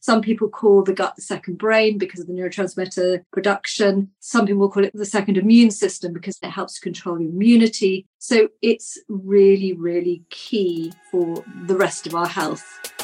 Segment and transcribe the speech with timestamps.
[0.00, 4.10] Some people call the gut the second brain because of the neurotransmitter production.
[4.20, 8.06] Some people call it the second immune system because it helps control immunity.
[8.18, 12.97] So it's really, really key for the rest of our health.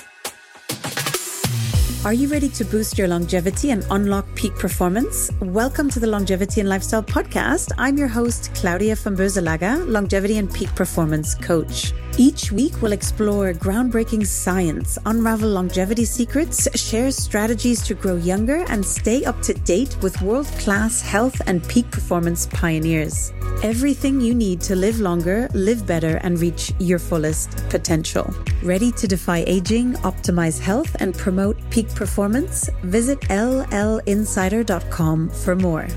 [2.05, 5.31] Are you ready to boost your longevity and unlock peak performance?
[5.41, 7.73] Welcome to the Longevity and Lifestyle Podcast.
[7.79, 11.95] I'm your host, Claudia von Boeselager, Longevity and Peak Performance Coach.
[12.19, 18.85] Each week, we'll explore groundbreaking science, unravel longevity secrets, share strategies to grow younger, and
[18.85, 23.33] stay up to date with world class health and peak performance pioneers.
[23.63, 28.33] Everything you need to live longer, live better, and reach your fullest potential.
[28.63, 32.69] Ready to defy aging, optimize health, and promote peak performance?
[32.83, 35.89] Visit llinsider.com for more.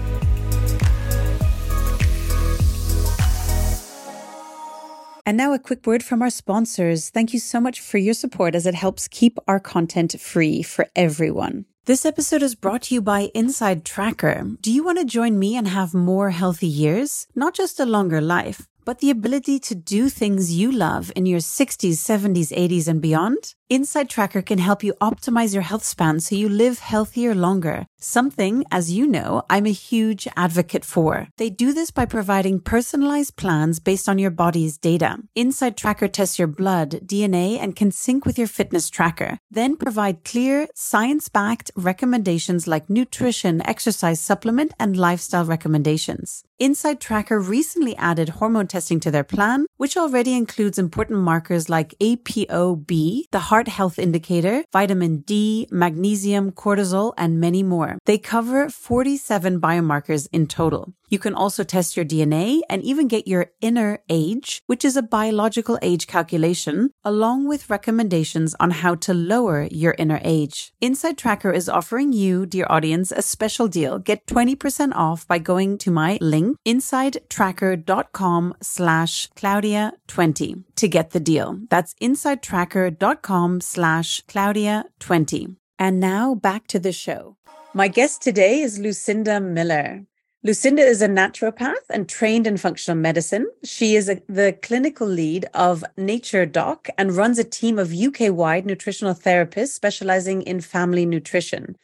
[5.27, 7.09] And now a quick word from our sponsors.
[7.09, 10.87] Thank you so much for your support as it helps keep our content free for
[10.95, 11.65] everyone.
[11.83, 14.47] This episode is brought to you by Inside Tracker.
[14.61, 17.27] Do you want to join me and have more healthy years?
[17.35, 21.41] Not just a longer life, but the ability to do things you love in your
[21.41, 23.53] 60s, 70s, 80s, and beyond?
[23.69, 27.85] Inside Tracker can help you optimize your health span so you live healthier longer.
[27.99, 31.27] Something, as you know, I'm a huge advocate for.
[31.35, 35.17] They do this by providing personalized plans based on your body's data.
[35.35, 39.37] Inside Tracker tests your blood, DNA, and can sync with your fitness tracker.
[39.51, 46.45] Then provide clear, science backed recommendations like nutrition, exercise supplement, and lifestyle recommendations.
[46.59, 51.93] Inside Tracker recently added hormone testing to their plan, which already includes important markers like
[51.99, 57.97] ApoB, the heart heart health indicator, vitamin D, magnesium, cortisol, and many more.
[58.05, 60.93] They cover 47 biomarkers in total.
[61.09, 65.01] You can also test your DNA and even get your inner age, which is a
[65.01, 70.73] biological age calculation, along with recommendations on how to lower your inner age.
[70.81, 73.99] Inside Tracker is offering you, dear audience, a special deal.
[73.99, 81.59] Get 20% off by going to my link, insidetracker.com slash Claudia20 to get the deal.
[81.69, 85.55] That's insidetracker.com slash Claudia20.
[85.79, 87.37] And now back to the show.
[87.73, 90.05] My guest today is Lucinda Miller.
[90.43, 93.47] Lucinda is a naturopath and trained in functional medicine.
[93.63, 98.65] She is a, the clinical lead of NatureDoc and runs a team of UK wide
[98.65, 101.75] nutritional therapists specializing in family nutrition.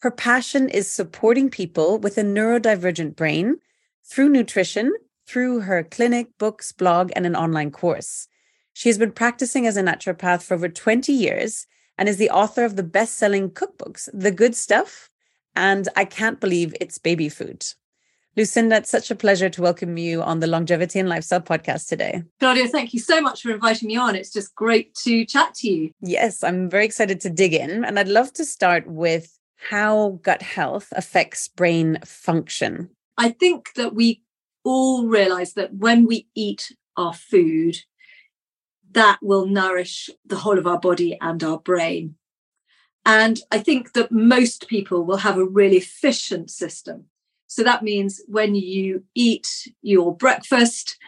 [0.00, 3.56] Her passion is supporting people with a neurodivergent brain
[4.04, 4.92] through nutrition,
[5.26, 8.26] through her clinic, books, blog, and an online course.
[8.78, 11.66] She has been practicing as a naturopath for over 20 years
[11.98, 15.10] and is the author of the best selling cookbooks, The Good Stuff
[15.56, 17.66] and I Can't Believe It's Baby Food.
[18.36, 22.22] Lucinda, it's such a pleasure to welcome you on the Longevity and Lifestyle podcast today.
[22.38, 24.14] Claudia, thank you so much for inviting me on.
[24.14, 25.90] It's just great to chat to you.
[26.00, 27.84] Yes, I'm very excited to dig in.
[27.84, 32.90] And I'd love to start with how gut health affects brain function.
[33.16, 34.22] I think that we
[34.62, 37.78] all realize that when we eat our food,
[38.92, 42.14] that will nourish the whole of our body and our brain.
[43.04, 47.06] And I think that most people will have a really efficient system.
[47.46, 50.98] So that means when you eat your breakfast,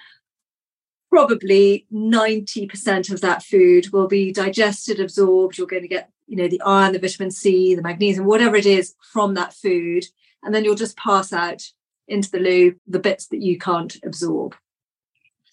[1.11, 5.59] probably 90% of that food will be digested, absorbed.
[5.59, 8.67] You're going to get, you know, the iron, the vitamin C, the magnesium, whatever it
[8.67, 10.07] is from that food.
[10.43, 11.63] And then you'll just pass out
[12.09, 14.57] into the loo the bits that you can't absorb.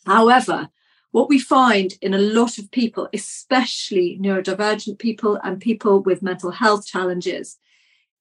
[0.06, 0.70] However,
[1.12, 6.52] what we find in a lot of people, especially neurodivergent people and people with mental
[6.52, 7.58] health challenges,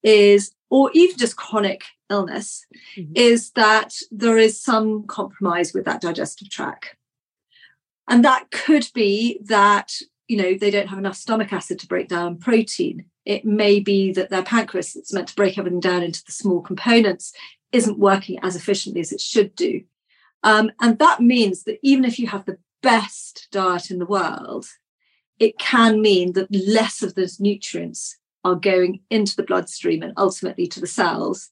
[0.03, 2.65] is, or even just chronic illness,
[2.97, 3.13] mm-hmm.
[3.15, 6.97] is that there is some compromise with that digestive tract.
[8.09, 9.93] And that could be that,
[10.29, 13.07] you know, they don't have enough stomach acid to break down protein.
[13.25, 16.61] It may be that their pancreas, that's meant to break everything down into the small
[16.61, 17.33] components,
[17.73, 19.83] isn't working as efficiently as it should do.
[20.45, 24.65] Um, and that means that even if you have the best diet in the world,
[25.41, 30.69] it can mean that less of those nutrients are going into the bloodstream and ultimately
[30.69, 31.51] to the cells,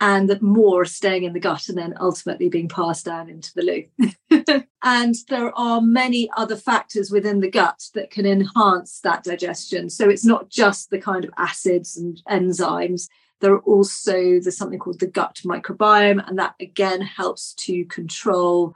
[0.00, 3.52] and that more are staying in the gut and then ultimately being passed down into
[3.54, 4.64] the loo.
[4.82, 9.88] and there are many other factors within the gut that can enhance that digestion.
[9.88, 13.08] So it's not just the kind of acids and enzymes.
[13.38, 18.74] There are also there's something called the gut microbiome, and that again helps to control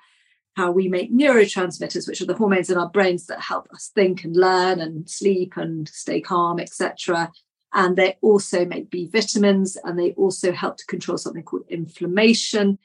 [0.57, 4.25] how we make neurotransmitters, which are the hormones in our brains that help us think
[4.25, 7.31] and learn and sleep and stay calm, etc.
[7.75, 12.79] And they also make B vitamins and they also help to control something called inflammation.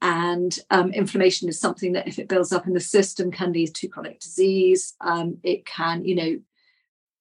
[0.00, 3.74] And um, inflammation is something that, if it builds up in the system, can lead
[3.74, 4.94] to chronic disease.
[5.00, 6.38] Um, it can, you know,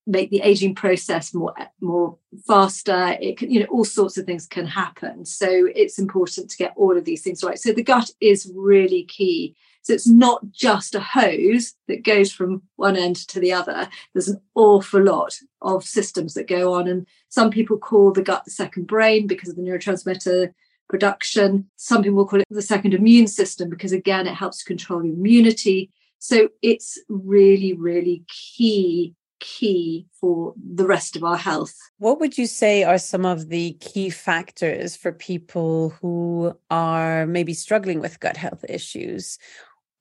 [0.07, 2.15] make the aging process more more
[2.45, 6.57] faster it can you know all sorts of things can happen so it's important to
[6.57, 10.41] get all of these things right so the gut is really key so it's not
[10.51, 15.39] just a hose that goes from one end to the other there's an awful lot
[15.61, 19.49] of systems that go on and some people call the gut the second brain because
[19.49, 20.51] of the neurotransmitter
[20.89, 25.01] production some people call it the second immune system because again it helps to control
[25.01, 31.75] immunity so it's really really key key for the rest of our health.
[31.99, 37.53] What would you say are some of the key factors for people who are maybe
[37.53, 39.37] struggling with gut health issues?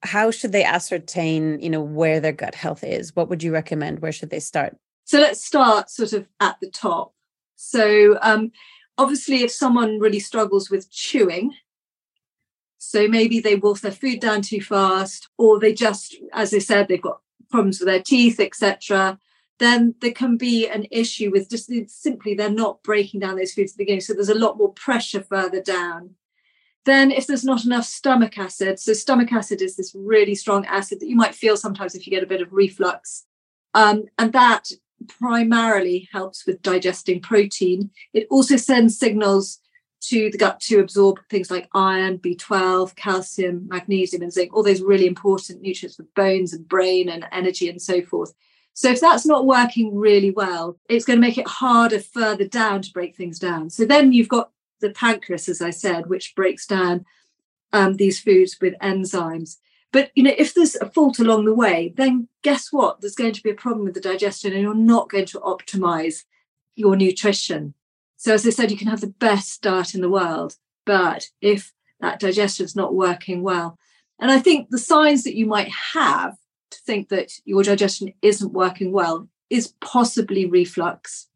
[0.05, 3.15] How should they ascertain, you know, where their gut health is?
[3.15, 3.99] What would you recommend?
[3.99, 4.77] Where should they start?
[5.03, 7.13] So let's start sort of at the top.
[7.55, 8.51] So um,
[8.97, 11.53] obviously, if someone really struggles with chewing,
[12.77, 16.87] so maybe they wolf their food down too fast, or they just, as I said,
[16.87, 19.19] they've got problems with their teeth, etc
[19.59, 23.71] then there can be an issue with just simply they're not breaking down those foods
[23.71, 24.01] at the beginning.
[24.01, 26.15] So there's a lot more pressure further down.
[26.85, 30.99] Then, if there's not enough stomach acid, so stomach acid is this really strong acid
[30.99, 33.25] that you might feel sometimes if you get a bit of reflux,
[33.73, 34.69] um, and that
[35.07, 37.89] primarily helps with digesting protein.
[38.13, 39.59] It also sends signals
[40.01, 44.81] to the gut to absorb things like iron, B12, calcium, magnesium, and zinc, all those
[44.81, 48.33] really important nutrients for bones and brain and energy and so forth.
[48.73, 52.81] So if that's not working really well, it's going to make it harder further down
[52.83, 53.69] to break things down.
[53.69, 54.51] So then you've got
[54.85, 57.05] the pancreas, as I said, which breaks down
[57.73, 59.57] um, these foods with enzymes.
[59.91, 63.01] But you know, if there's a fault along the way, then guess what?
[63.01, 66.23] There's going to be a problem with the digestion, and you're not going to optimize
[66.75, 67.73] your nutrition.
[68.17, 71.73] So, as I said, you can have the best diet in the world, but if
[71.99, 73.77] that digestion is not working well,
[74.19, 76.35] and I think the signs that you might have
[76.71, 81.27] to think that your digestion isn't working well is possibly reflux,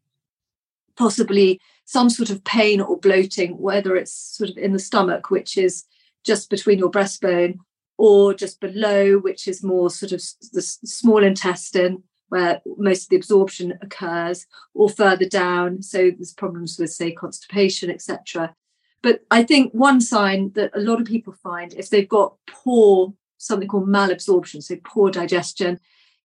[0.96, 1.60] possibly
[1.90, 5.86] some sort of pain or bloating, whether it's sort of in the stomach, which is
[6.24, 7.58] just between your breastbone,
[7.98, 10.22] or just below, which is more sort of
[10.52, 15.82] the small intestine, where most of the absorption occurs, or further down.
[15.82, 18.54] So there's problems with, say, constipation, etc.
[19.02, 23.14] But I think one sign that a lot of people find if they've got poor
[23.36, 25.80] something called malabsorption, so poor digestion,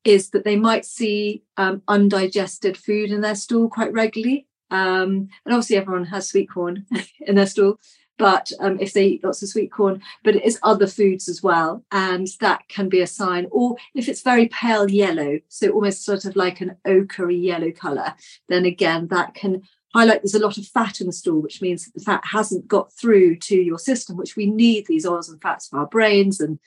[0.04, 4.46] is that they might see um, undigested food in their stool quite regularly.
[4.70, 6.86] Um, and obviously, everyone has sweet corn
[7.20, 7.78] in their stool,
[8.20, 11.42] but um, if they eat lots of sweet corn, but it is other foods as
[11.42, 11.82] well.
[11.90, 13.46] And that can be a sign.
[13.50, 18.14] Or if it's very pale yellow, so almost sort of like an ochre yellow color,
[18.48, 19.62] then again, that can
[19.94, 22.68] highlight there's a lot of fat in the stool, which means that the fat hasn't
[22.68, 26.40] got through to your system, which we need these oils and fats for our brains
[26.40, 26.58] and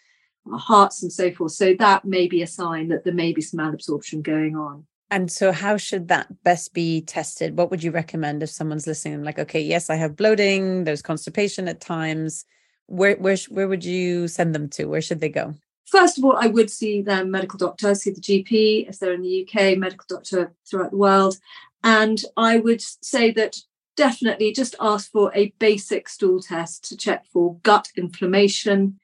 [0.51, 1.51] our hearts and so forth.
[1.51, 4.85] So that may be a sign that there may be some malabsorption going on.
[5.13, 7.56] And so, how should that best be tested?
[7.56, 9.24] What would you recommend if someone's listening?
[9.24, 10.86] Like, okay, yes, I have bloating.
[10.86, 12.45] There's constipation at times.
[12.88, 14.86] Where where where would you send them to?
[14.86, 15.54] Where should they go?
[15.86, 19.21] First of all, I would see their medical doctor, see the GP if they're in
[19.21, 21.38] the UK, medical doctor throughout the world,
[21.83, 23.57] and I would say that
[23.95, 29.00] definitely just ask for a basic stool test to check for gut inflammation,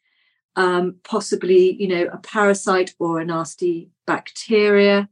[0.55, 5.07] um, possibly, you know, a parasite or a nasty bacteria,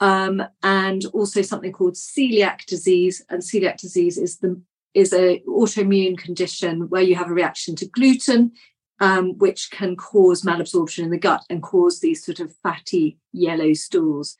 [0.00, 3.24] um, and also something called celiac disease.
[3.28, 4.60] And celiac disease is the
[4.94, 8.52] is a autoimmune condition where you have a reaction to gluten,
[9.00, 13.72] um, which can cause malabsorption in the gut and cause these sort of fatty yellow
[13.72, 14.36] stools.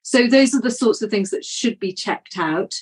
[0.00, 2.74] So those are the sorts of things that should be checked out.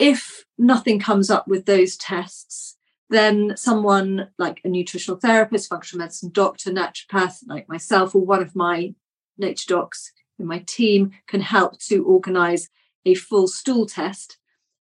[0.00, 2.76] If nothing comes up with those tests,
[3.08, 8.56] then someone like a nutritional therapist, functional medicine doctor, naturopath, like myself, or one of
[8.56, 8.94] my
[9.38, 12.68] nature docs my team can help to organize
[13.04, 14.38] a full stool test.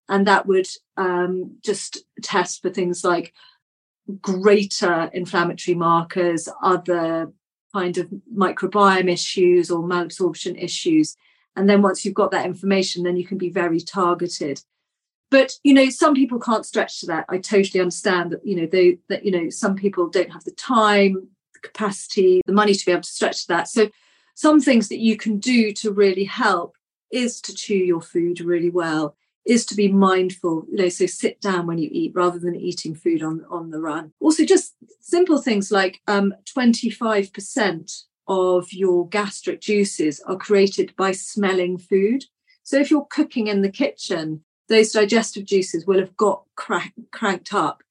[0.09, 3.33] And that would um, just test for things like
[4.21, 7.33] greater inflammatory markers, other
[7.73, 11.17] kind of microbiome issues or malabsorption issues.
[11.57, 14.61] And then once you've got that information, then you can be very targeted
[15.35, 18.67] but you know some people can't stretch to that i totally understand that you know
[18.67, 22.87] they that you know some people don't have the time the capacity the money to
[22.87, 23.89] be able to stretch to that so
[24.35, 26.77] some things that you can do to really help
[27.11, 31.41] is to chew your food really well is to be mindful you know so sit
[31.41, 35.41] down when you eat rather than eating food on on the run also just simple
[35.41, 42.25] things like um 25% of your gastric juices are created by smelling food
[42.63, 47.53] so if you're cooking in the kitchen those digestive juices will have got crank, cranked
[47.53, 47.83] up.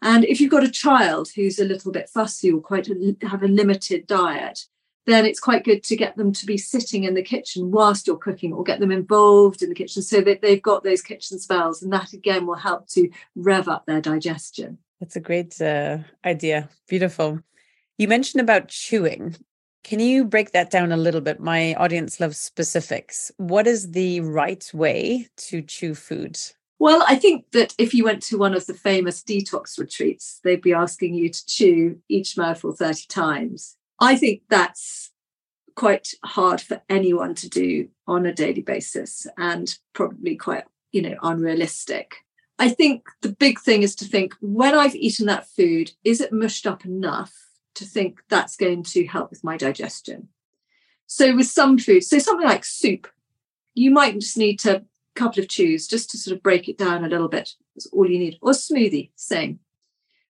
[0.00, 3.42] And if you've got a child who's a little bit fussy or quite a, have
[3.42, 4.60] a limited diet,
[5.08, 8.16] then it's quite good to get them to be sitting in the kitchen whilst you're
[8.16, 11.82] cooking or get them involved in the kitchen so that they've got those kitchen spells.
[11.82, 14.76] And that again will help to rev up their digestion.
[15.00, 16.68] That's a great uh, idea.
[16.88, 17.40] Beautiful.
[17.96, 19.36] You mentioned about chewing.
[19.82, 21.40] Can you break that down a little bit?
[21.40, 23.32] My audience loves specifics.
[23.38, 26.38] What is the right way to chew food?
[26.78, 30.60] Well, I think that if you went to one of the famous detox retreats, they'd
[30.60, 33.78] be asking you to chew each mouthful 30 times.
[34.00, 35.10] I think that's
[35.74, 41.16] quite hard for anyone to do on a daily basis and probably quite, you know,
[41.22, 42.16] unrealistic.
[42.58, 46.32] I think the big thing is to think when I've eaten that food, is it
[46.32, 47.32] mushed up enough
[47.76, 50.28] to think that's going to help with my digestion?
[51.06, 53.06] So, with some foods, so something like soup,
[53.74, 54.84] you might just need to
[55.18, 57.50] couple of chews just to sort of break it down a little bit.
[57.74, 58.38] That's all you need.
[58.40, 59.58] Or smoothie, same.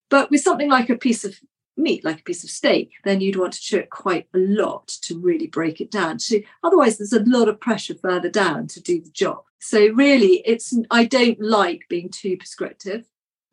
[0.09, 1.39] But with something like a piece of
[1.79, 4.89] meat, like a piece of steak, then you'd want to chew it quite a lot
[5.03, 6.19] to really break it down.
[6.19, 9.43] So otherwise, there's a lot of pressure further down to do the job.
[9.61, 13.05] So really, it's I don't like being too prescriptive.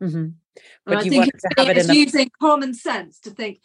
[0.02, 0.28] Mm-hmm.
[0.84, 3.60] But you want to have it in using common sense to think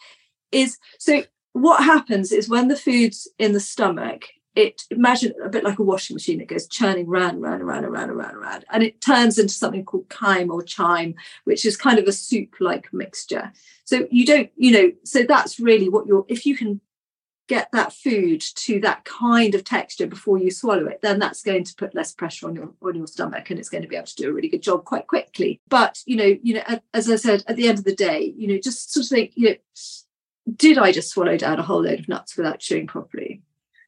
[0.51, 1.23] is so.
[1.53, 4.23] What happens is when the food's in the stomach,
[4.55, 8.11] it imagine a bit like a washing machine it goes churning round round round round
[8.11, 11.15] round round and it turns into something called chyme or chime
[11.45, 13.51] which is kind of a soup like mixture.
[13.85, 16.81] So you don't you know so that's really what you're if you can
[17.47, 21.65] get that food to that kind of texture before you swallow it then that's going
[21.65, 24.05] to put less pressure on your on your stomach and it's going to be able
[24.05, 25.61] to do a really good job quite quickly.
[25.69, 28.47] But you know you know as i said at the end of the day you
[28.47, 29.55] know just sort of think you know
[30.55, 33.41] did i just swallow down a whole load of nuts without chewing properly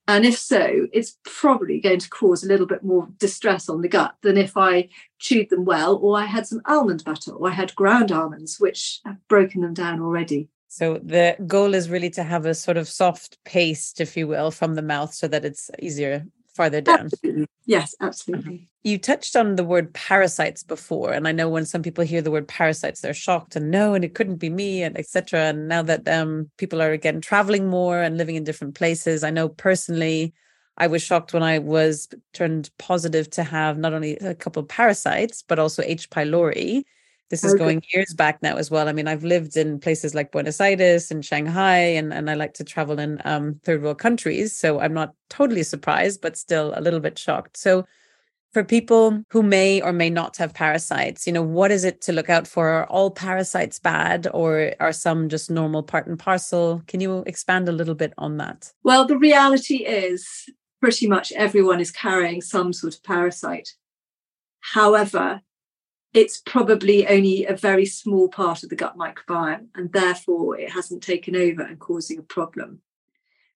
[0.08, 3.88] and if so, it's probably going to cause a little bit more distress on the
[3.88, 7.54] gut than if I chewed them well, or I had some almond butter, or I
[7.54, 10.50] had ground almonds, which have broken them down already.
[10.68, 14.52] So the goal is really to have a sort of soft paste, if you will,
[14.52, 17.06] from the mouth so that it's easier farther down.
[17.06, 17.48] Absolutely.
[17.66, 18.68] Yes, absolutely.
[18.84, 22.32] You touched on the word parasites before, and I know when some people hear the
[22.32, 25.40] word parasites, they're shocked and no, and it couldn't be me, and etc.
[25.46, 29.30] And now that um, people are again traveling more and living in different places, I
[29.30, 30.34] know personally,
[30.78, 34.68] I was shocked when I was turned positive to have not only a couple of
[34.70, 36.10] parasites but also H.
[36.10, 36.84] pylori
[37.30, 38.88] this is going years back now as well.
[38.88, 42.54] I mean, I've lived in places like Buenos Aires and Shanghai, and, and I like
[42.56, 44.56] to travel in um, third world countries.
[44.56, 47.58] So I'm not totally surprised, but still a little bit shocked.
[47.58, 47.86] So
[48.54, 52.14] for people who may or may not have parasites, you know, what is it to
[52.14, 52.70] look out for?
[52.70, 56.84] Are all parasites bad or are some just normal part and parcel?
[56.88, 58.72] Can you expand a little bit on that?
[58.84, 60.48] Well, the reality is
[60.80, 63.70] pretty much everyone is carrying some sort of parasite.
[64.60, 65.42] However,
[66.14, 71.02] it's probably only a very small part of the gut microbiome, and therefore it hasn't
[71.02, 72.82] taken over and causing a problem.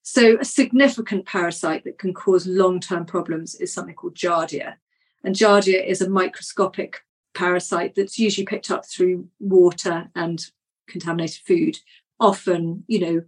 [0.02, 4.76] So, a significant parasite that can cause long term problems is something called Giardia.
[5.24, 7.02] And Giardia is a microscopic
[7.36, 10.44] parasite that's usually picked up through water and
[10.88, 11.78] contaminated food,
[12.20, 13.22] often, you know,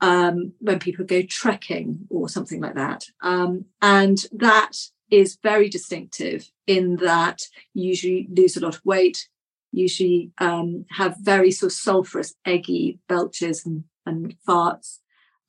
[0.00, 3.06] um, when people go trekking or something like that.
[3.20, 4.72] Um, and that
[5.12, 7.42] is very distinctive in that
[7.74, 9.28] you usually lose a lot of weight,
[9.70, 14.98] usually um, have very sort of sulfurous, eggy belches and, and farts.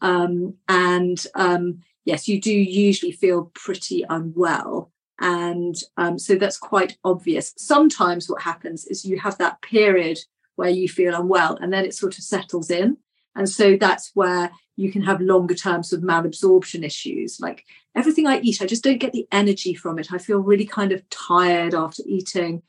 [0.01, 4.91] Um, and um, yes, you do usually feel pretty unwell.
[5.21, 7.53] And um, so that's quite obvious.
[7.57, 10.19] Sometimes what happens is you have that period
[10.57, 12.97] where you feel unwell and then it sort of settles in.
[13.35, 17.39] And so that's where you can have longer terms of malabsorption issues.
[17.39, 20.11] Like everything I eat, I just don't get the energy from it.
[20.11, 22.63] I feel really kind of tired after eating.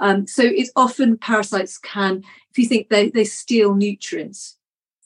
[0.00, 4.56] Um, so it's often parasites can, if you think they, they steal nutrients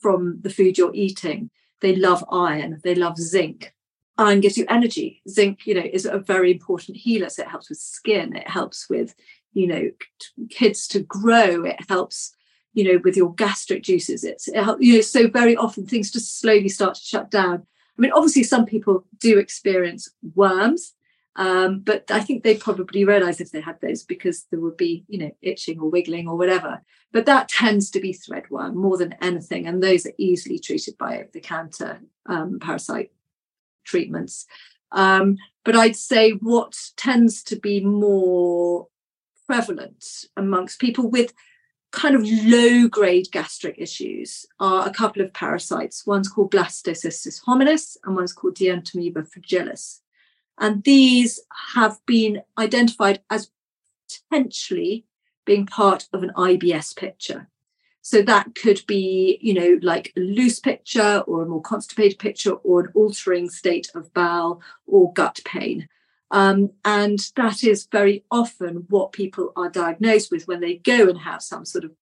[0.01, 1.51] from the food you're eating,
[1.81, 3.75] they love iron, they love zinc.
[4.19, 5.23] Iron gives you energy.
[5.29, 7.31] Zinc, you know, is a very important healer.
[7.31, 9.15] So it helps with skin, it helps with,
[9.55, 9.91] you know,
[10.51, 12.35] kids to grow, it helps
[12.75, 14.25] you know, with your gastric juices.
[14.25, 14.49] It's,
[14.79, 17.67] you know, so very often things just slowly start to shut down.
[17.99, 20.95] I mean, obviously, some people do experience worms,
[21.37, 25.05] um, but I think they probably realize if they had those because there would be,
[25.09, 26.83] you know, itching or wiggling or whatever.
[27.13, 29.67] But that tends to be threadworm more than anything.
[29.67, 33.13] And those are easily treated by the counter um, parasite
[33.85, 34.47] treatments.
[34.91, 38.89] Um, but I'd say what tends to be more
[39.47, 40.05] prevalent
[40.37, 41.33] amongst people with
[41.93, 46.07] kind of low grade gastric issues are a couple of parasites.
[46.07, 50.01] One's called Blastocystis hominis and one's called Dientamoeba fragilis.
[50.59, 51.41] And these
[51.75, 53.51] have been identified as
[54.31, 55.07] potentially
[55.45, 57.49] being part of an IBS picture.
[58.01, 62.53] So that could be, you know, like a loose picture or a more constipated picture
[62.53, 65.89] or an altering state of bowel or gut pain.
[66.33, 71.19] Um, and that is very often what people are diagnosed with when they go and
[71.19, 71.93] have some sort of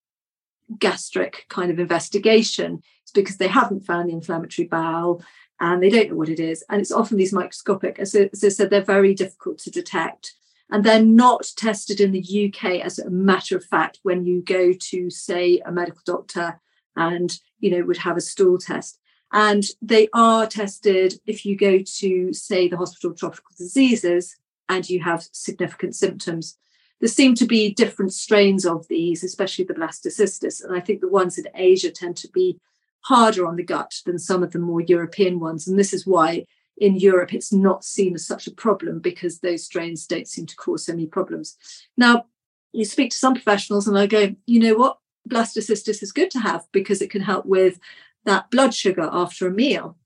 [0.79, 2.81] gastric kind of investigation.
[3.03, 5.23] It's because they haven't found the inflammatory bowel
[5.59, 6.65] and they don't know what it is.
[6.71, 10.35] And it's often these microscopic, as I, as I said, they're very difficult to detect
[10.71, 14.73] and they're not tested in the UK as a matter of fact when you go
[14.73, 16.61] to say a medical doctor
[16.97, 19.00] and you know would have a stool test
[19.33, 24.37] and they are tested if you go to say the hospital of tropical diseases
[24.69, 26.57] and you have significant symptoms
[27.01, 31.09] there seem to be different strains of these especially the blastocystis and i think the
[31.09, 32.59] ones in asia tend to be
[33.03, 36.45] harder on the gut than some of the more european ones and this is why
[36.81, 40.57] in Europe, it's not seen as such a problem because those strains don't seem to
[40.57, 41.57] cause so many problems.
[41.97, 42.25] Now,
[42.73, 46.41] you speak to some professionals and they go, you know what, blastocystis is good to
[46.41, 47.79] have because it can help with
[48.31, 49.97] that blood sugar after a meal.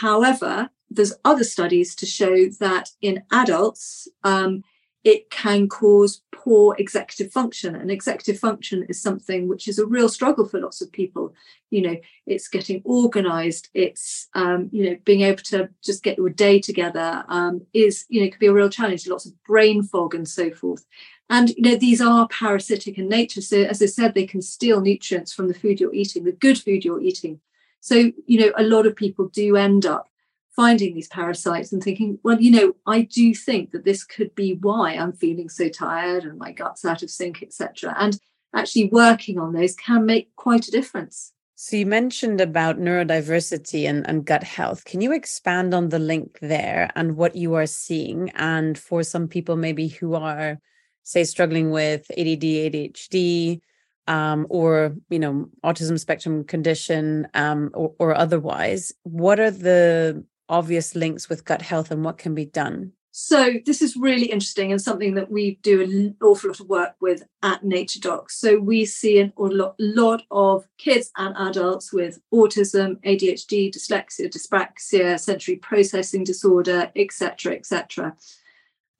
[0.00, 4.64] However, there's other studies to show that in adults, um,
[5.04, 10.08] it can cause poor executive function and executive function is something which is a real
[10.08, 11.34] struggle for lots of people.
[11.70, 16.30] You know it's getting organized it's um, you know being able to just get your
[16.30, 20.14] day together um, is you know could be a real challenge lots of brain fog
[20.14, 20.84] and so forth.
[21.30, 24.80] And you know these are parasitic in nature so as i said they can steal
[24.80, 27.40] nutrients from the food you're eating the good food you're eating
[27.82, 30.08] so you know a lot of people do end up
[30.54, 34.54] finding these parasites and thinking, well, you know, I do think that this could be
[34.60, 37.94] why I'm feeling so tired and my gut's out of sync, etc.
[37.98, 38.18] And
[38.54, 41.32] actually working on those can make quite a difference.
[41.54, 44.84] So you mentioned about neurodiversity and, and gut health.
[44.84, 48.30] Can you expand on the link there and what you are seeing?
[48.34, 50.58] And for some people maybe who are,
[51.04, 53.60] say, struggling with ADD, ADHD,
[54.06, 60.94] um, or you know, autism spectrum condition, um, or, or otherwise, what are the obvious
[60.94, 62.92] links with gut health and what can be done?
[63.14, 66.94] So this is really interesting and something that we do an awful lot of work
[66.98, 68.30] with at NatureDocs.
[68.30, 75.20] So we see an a lot of kids and adults with autism, ADHD, dyslexia, dyspraxia,
[75.20, 78.16] sensory processing disorder, etc., etc.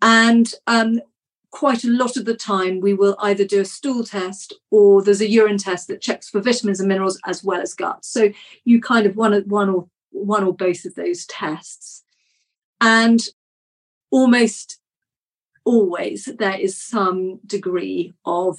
[0.03, 1.01] And um,
[1.53, 5.21] quite a lot of the time, we will either do a stool test or there's
[5.21, 8.05] a urine test that checks for vitamins and minerals as well as gut.
[8.05, 8.33] So
[8.65, 12.03] you kind of one, one or one or both of those tests.
[12.81, 13.21] And
[14.11, 14.81] almost
[15.65, 18.59] always there is some degree of,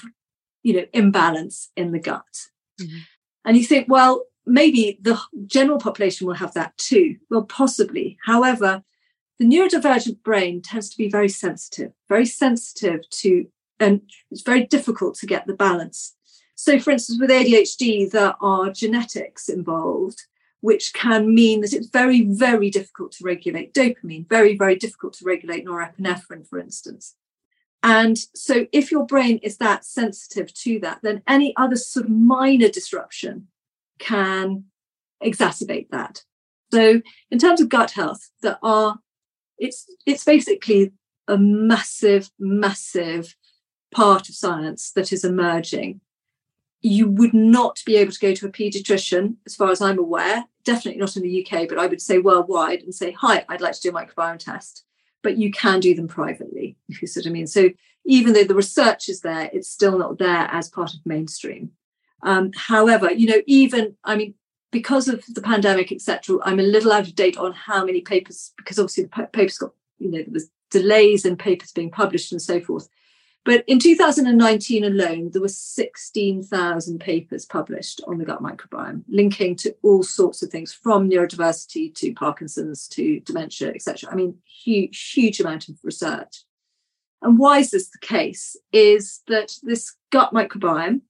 [0.61, 2.47] you know, imbalance in the gut.
[2.79, 2.99] Mm-hmm.
[3.45, 7.17] And you think, well, maybe the general population will have that too.
[7.29, 8.17] Well, possibly.
[8.23, 8.83] However,
[9.43, 13.45] the neurodivergent brain tends to be very sensitive, very sensitive to,
[13.77, 14.01] and
[14.31, 16.15] it's very difficult to get the balance.
[16.55, 20.21] So, for instance, with ADHD, there are genetics involved
[20.61, 25.25] which can mean that it's very, very difficult to regulate dopamine, very, very difficult to
[25.25, 27.15] regulate norepinephrine, for instance.
[27.83, 32.11] And so, if your brain is that sensitive to that, then any other sort of
[32.11, 33.49] minor disruption
[33.99, 34.65] can
[35.21, 36.23] exacerbate that.
[36.71, 38.99] So, in terms of gut health, there are
[39.57, 40.93] it's it's basically
[41.27, 43.35] a massive, massive
[43.93, 46.01] part of science that is emerging.
[46.81, 50.45] You would not be able to go to a pediatrician, as far as I'm aware,
[50.65, 53.73] definitely not in the UK, but I would say worldwide and say, hi, I'd like
[53.73, 54.83] to do a microbiome test.
[55.21, 57.47] But you can do them privately, if you see what I mean.
[57.47, 57.69] So
[58.05, 61.71] even though the research is there, it's still not there as part of mainstream.
[62.21, 64.33] Um, however, you know, even I mean,
[64.73, 68.51] because of the pandemic, etc., I'm a little out of date on how many papers,
[68.57, 72.41] because obviously the papers got, you know, there was delays in papers being published and
[72.41, 72.89] so forth.
[73.45, 79.75] But in 2019 alone, there were 16,000 papers published on the gut microbiome, linking to
[79.83, 84.09] all sorts of things from neurodiversity to Parkinson's to dementia, etc.
[84.11, 86.43] I mean, huge, huge amount of research.
[87.21, 88.55] And why is this the case?
[88.71, 91.01] Is that this gut microbiome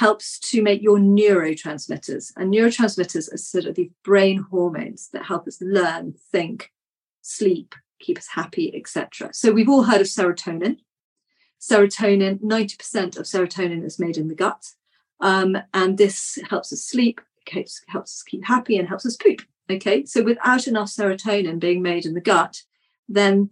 [0.00, 2.32] helps to make your neurotransmitters.
[2.36, 6.72] And neurotransmitters are sort of the brain hormones that help us learn, think,
[7.22, 9.30] sleep, keep us happy, etc.
[9.32, 10.78] So we've all heard of serotonin
[11.60, 14.64] serotonin, 90% of serotonin is made in the gut.
[15.20, 19.42] Um, and this helps us sleep, helps, helps us keep happy, and helps us poop.
[19.70, 22.62] Okay, so without enough serotonin being made in the gut,
[23.08, 23.50] then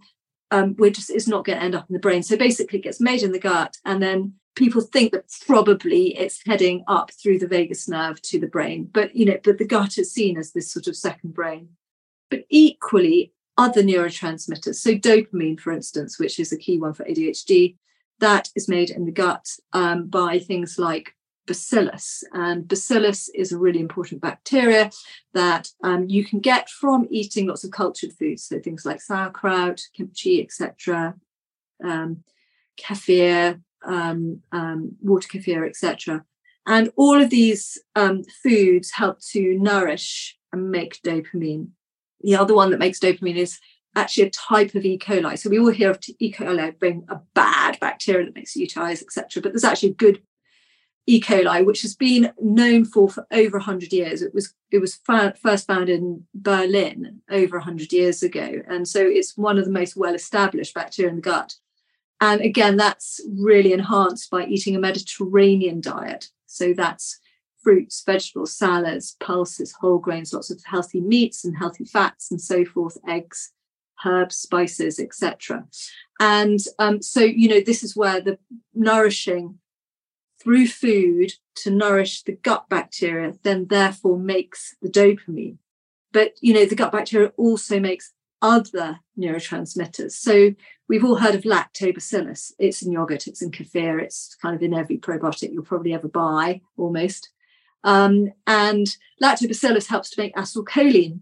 [0.51, 2.23] um, we're just it's not going to end up in the brain.
[2.23, 6.43] So basically, it gets made in the gut, and then people think that probably it's
[6.45, 8.91] heading up through the vagus nerve to the brain.
[8.93, 11.71] But you know, but the gut is seen as this sort of second brain.
[12.29, 17.77] But equally, other neurotransmitters, so dopamine, for instance, which is a key one for ADHD,
[18.19, 21.15] that is made in the gut um, by things like
[21.47, 22.25] bacillus.
[22.33, 24.91] And bacillus is a really important bacteria
[25.35, 29.81] that um, you can get from eating lots of cultured foods, so things like sauerkraut,
[29.95, 31.15] kimchi, etc.,
[31.83, 32.25] um,
[32.77, 36.25] kefir, um, um, water kefir, etc.
[36.67, 41.69] And all of these um, foods help to nourish and make dopamine.
[42.21, 43.59] The other one that makes dopamine is
[43.97, 44.99] actually a type of E.
[44.99, 45.39] coli.
[45.39, 46.33] So we all hear of E.
[46.33, 49.43] coli being a bad bacteria that makes UTIs, etc.
[49.43, 50.23] But there's actually good
[51.07, 51.21] E.
[51.21, 54.21] coli, which has been known for for over 100 years.
[54.21, 59.37] It was it was first found in Berlin over 100 years ago, and so it's
[59.37, 61.55] one of the most well established bacteria in the gut.
[62.21, 66.31] And again, that's really enhanced by eating a Mediterranean diet.
[66.47, 67.21] So that's
[67.63, 72.65] fruits, vegetables, salads, pulses, whole grains, lots of healthy meats and healthy fats, and so
[72.65, 73.53] forth, eggs,
[74.05, 75.67] herbs, spices, etc.
[76.21, 78.39] And um, so, you know, this is where the
[78.75, 79.59] nourishing
[80.41, 85.59] through food to nourish the gut bacteria then therefore makes the dopamine.
[86.13, 90.13] But you know, the gut bacteria also makes other neurotransmitters.
[90.13, 90.55] So
[90.89, 92.53] we've all heard of lactobacillus.
[92.59, 96.09] It's in yogurt, it's in kefir, it's kind of in every probiotic you'll probably ever
[96.09, 97.31] buy almost.
[97.85, 98.87] Um, and
[99.23, 101.21] lactobacillus helps to make acetylcholine.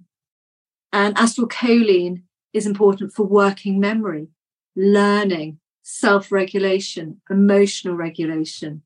[0.93, 4.29] And acetylcholine is important for working memory,
[4.75, 8.83] learning, self regulation, emotional regulation.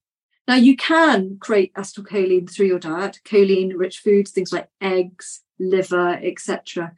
[0.48, 6.18] Now, you can create acetylcholine through your diet, choline rich foods, things like eggs, liver,
[6.22, 6.92] etc.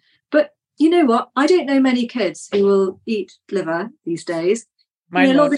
[0.78, 1.30] You know what?
[1.36, 4.66] I don't know many kids who will eat liver these days.
[5.14, 5.50] You know,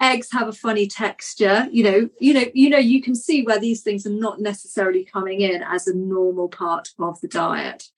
[0.00, 1.68] eggs have a funny texture.
[1.70, 5.04] You know, you know, you know, you can see where these things are not necessarily
[5.04, 7.88] coming in as a normal part of the diet.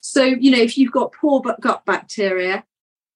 [0.00, 2.64] So, you know, if you've got poor gut bacteria,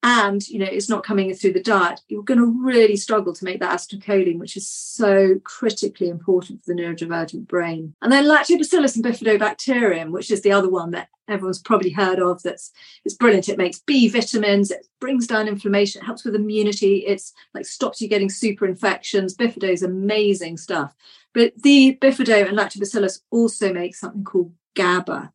[0.03, 3.45] and you know it's not coming through the diet you're going to really struggle to
[3.45, 7.95] make that acetylcholine which is so critically important for the neurodivergent brain.
[8.03, 12.43] And then lactobacillus and bifidobacterium which is the other one that everyone's probably heard of
[12.43, 12.73] that's
[13.05, 13.49] it's brilliant.
[13.49, 18.01] It makes b vitamins it brings down inflammation it helps with immunity it's like stops
[18.01, 19.37] you getting super infections.
[19.37, 20.95] Bifido is amazing stuff.
[21.35, 25.33] But the bifido and lactobacillus also make something called GABA,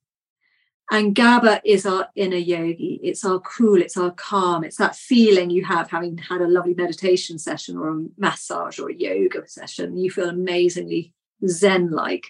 [0.90, 3.00] and GABA is our inner yogi.
[3.04, 6.74] It's our cool, it's our calm, it's that feeling you have having had a lovely
[6.74, 9.98] meditation session or a massage or a yoga session.
[9.98, 11.14] You feel amazingly
[11.46, 12.28] zen like.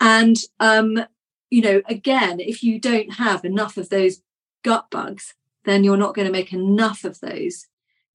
[0.00, 1.04] And, um,
[1.48, 4.20] you know, again, if you don't have enough of those
[4.64, 7.66] gut bugs, then you're not going to make enough of those.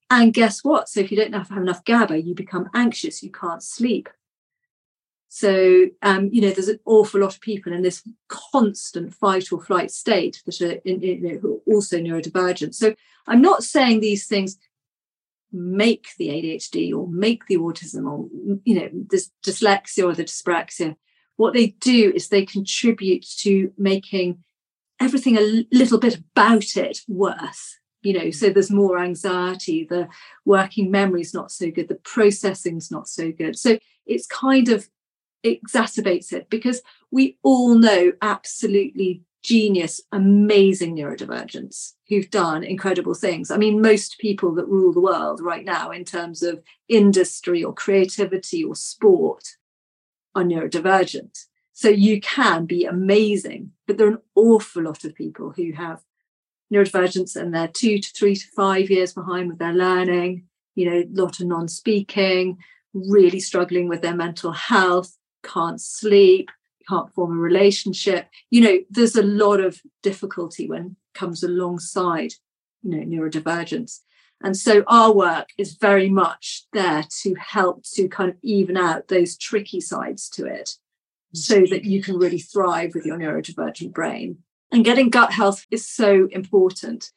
[0.10, 0.90] And guess what?
[0.90, 4.10] So if you don't have enough GABA, you become anxious, you can't sleep.
[5.34, 9.62] So, um, you know, there's an awful lot of people in this constant fight or
[9.62, 12.76] flight state that are, in, you know, also neurodivergent.
[12.76, 12.94] So,
[13.28, 14.58] I'm not saying these things
[15.54, 18.28] make the ADHD or make the autism or,
[18.66, 20.98] you know, this dyslexia or the dyspraxia.
[21.38, 24.44] What they do is they contribute to making
[25.00, 30.08] everything a little bit about it worse you know so there's more anxiety the
[30.46, 34.88] working memory is not so good the processing's not so good so it's kind of
[35.44, 43.50] exacerbates it because we all know absolutely genius, amazing neurodivergents who've done incredible things.
[43.50, 47.74] I mean, most people that rule the world right now in terms of industry or
[47.74, 49.56] creativity or sport
[50.36, 51.46] are neurodivergent.
[51.74, 56.04] So you can be amazing, but there are an awful lot of people who have
[56.72, 61.00] neurodivergence and they're two to three to five years behind with their learning, you know,
[61.00, 62.58] a lot of non speaking,
[62.94, 66.50] really struggling with their mental health, can't sleep,
[66.88, 68.28] can't form a relationship.
[68.50, 72.34] You know, there's a lot of difficulty when comes alongside,
[72.84, 74.00] you know, neurodivergence.
[74.44, 79.08] And so our work is very much there to help to kind of even out
[79.08, 80.78] those tricky sides to it
[81.36, 81.38] mm.
[81.38, 84.40] so that you can really thrive with your neurodivergent brain.
[84.72, 87.12] And getting gut health is so important.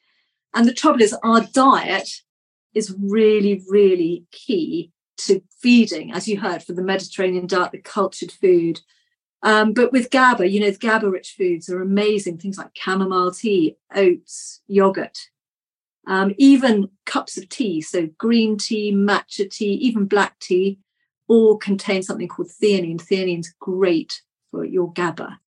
[0.53, 2.09] And the trouble is, our diet
[2.73, 8.31] is really, really key to feeding, as you heard, for the Mediterranean diet, the cultured
[8.31, 8.81] food.
[9.43, 12.37] Um, but with GABA, you know, the GABA rich foods are amazing.
[12.37, 15.17] Things like chamomile tea, oats, yogurt,
[16.07, 17.81] um, even cups of tea.
[17.81, 20.79] So green tea, matcha tea, even black tea,
[21.27, 23.01] all contain something called theanine.
[23.01, 25.39] Theanine's great for your GABA.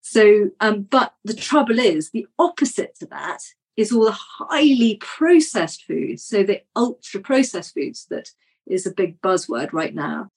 [0.00, 3.40] So, um, but the trouble is, the opposite to that
[3.76, 6.24] is all the highly processed foods.
[6.24, 8.30] So the ultra processed foods that
[8.66, 10.28] is a big buzzword right now.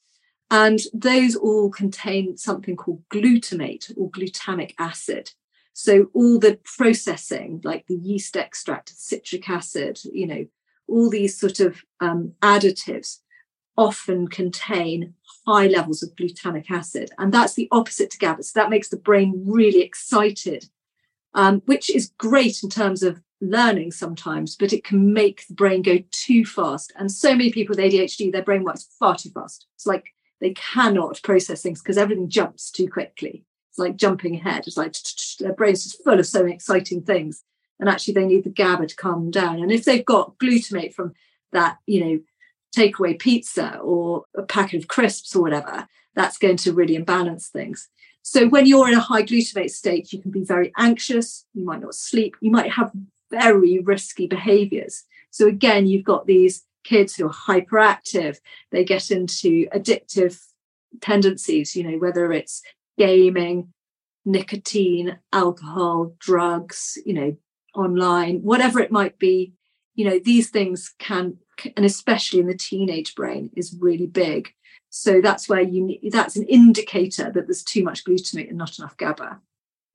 [0.52, 5.32] And those all contain something called glutamate or glutamic acid.
[5.74, 10.46] So all the processing, like the yeast extract, citric acid, you know,
[10.88, 13.20] all these sort of um, additives
[13.78, 15.14] often contain
[15.46, 17.12] high levels of glutamic acid.
[17.18, 18.44] And that's the opposite to GABA.
[18.44, 20.70] So that makes the brain really excited,
[21.36, 25.82] um, which is great in terms of learning sometimes, but it can make the brain
[25.82, 26.92] go too fast.
[26.98, 29.68] And so many people with ADHD, their brain works far too fast.
[29.76, 33.46] It's like they cannot process things because everything jumps too quickly.
[33.70, 34.64] It's like jumping ahead.
[34.66, 34.96] It's like
[35.40, 37.44] their brain's just full of so many exciting things.
[37.78, 39.62] And actually, they need the GABA to calm down.
[39.62, 41.14] And if they've got glutamate from
[41.52, 42.20] that, you know,
[42.76, 47.90] takeaway pizza or a packet of crisps or whatever, that's going to really imbalance things.
[48.28, 51.80] So when you're in a high glutamate state, you can be very anxious, you might
[51.80, 52.92] not sleep, you might have
[53.30, 55.04] very risky behaviors.
[55.30, 58.38] So again, you've got these kids who are hyperactive,
[58.72, 60.42] they get into addictive
[61.02, 62.64] tendencies, you know, whether it's
[62.98, 63.72] gaming,
[64.26, 67.38] nicotine, alcohol, drugs, you know,
[67.76, 69.54] online, whatever it might be,
[69.94, 71.38] you know, these things can,
[71.78, 74.52] and especially in the teenage brain, is really big.
[74.98, 78.80] So that's where you need, that's an indicator that there's too much glutamate and not
[78.80, 79.42] enough GABA.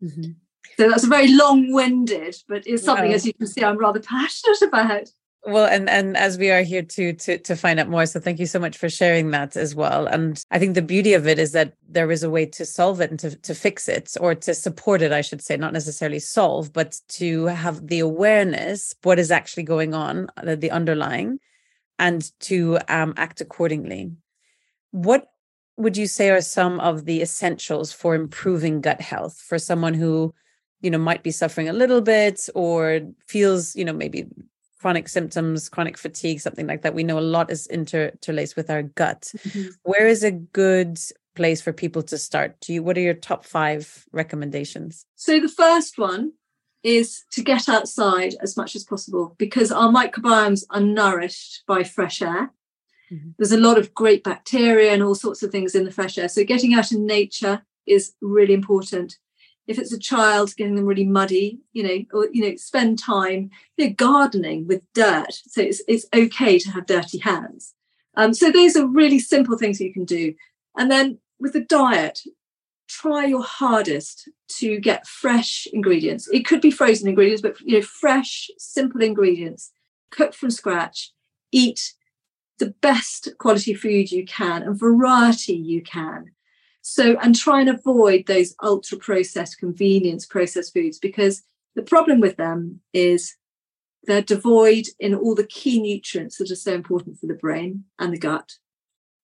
[0.05, 0.33] Mm-hmm.
[0.77, 4.61] So that's a very long-winded, but it's something, as you can see, I'm rather passionate
[4.61, 5.11] about
[5.47, 8.39] well and and as we are here to to to find out more so thank
[8.39, 11.39] you so much for sharing that as well and i think the beauty of it
[11.39, 14.35] is that there is a way to solve it and to, to fix it or
[14.35, 19.19] to support it i should say not necessarily solve but to have the awareness what
[19.19, 21.41] is actually going on the underlying
[21.99, 24.13] and to um, act accordingly
[24.93, 25.31] what
[25.77, 30.35] would you say are some of the essentials for improving gut health for someone who
[30.81, 34.27] you know might be suffering a little bit or feels you know maybe
[34.81, 36.95] chronic symptoms chronic fatigue something like that?
[36.95, 39.33] We know a lot is interlaced with our gut.
[39.39, 39.69] Mm-hmm.
[39.83, 40.99] Where is a good
[41.35, 42.61] place for people to start?
[42.61, 45.07] Do you what are your top five recommendations?
[45.17, 46.33] So the first one
[46.83, 52.23] is to get outside as much as possible because our microbiomes are nourished by fresh
[52.23, 52.51] air
[53.13, 53.31] mm-hmm.
[53.39, 56.29] there's a lot of great bacteria and all sorts of things in the fresh air.
[56.29, 59.19] So getting out in nature is really important.
[59.67, 63.51] If it's a child getting them really muddy you know or you know spend time
[63.77, 65.33] you know gardening with dirt.
[65.33, 67.75] So it's, it's okay to have dirty hands.
[68.17, 70.35] Um, so those are really simple things you can do.
[70.77, 72.21] And then with the diet
[72.89, 76.29] try your hardest to get fresh ingredients.
[76.33, 79.71] It could be frozen ingredients but you know fresh simple ingredients.
[80.11, 81.13] Cook from scratch.
[81.53, 81.95] Eat
[82.61, 86.31] the best quality food you can and variety you can
[86.83, 91.43] so, and try and avoid those ultra processed convenience processed foods because
[91.75, 93.37] the problem with them is
[94.05, 98.13] they're devoid in all the key nutrients that are so important for the brain and
[98.13, 98.55] the gut.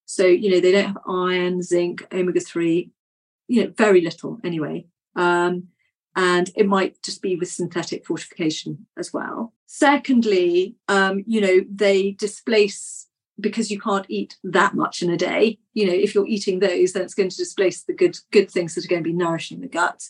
[0.05, 2.91] So, you know, they don't have iron, zinc, omega 3,
[3.49, 4.87] you know, very little anyway.
[5.17, 5.69] Um,
[6.15, 9.55] and it might just be with synthetic fortification as well.
[9.67, 13.06] Secondly, um, you know, they displace
[13.39, 15.59] because you can't eat that much in a day.
[15.75, 18.75] You know if you're eating those then it's going to displace the good good things
[18.75, 20.03] that are going to be nourishing the gut.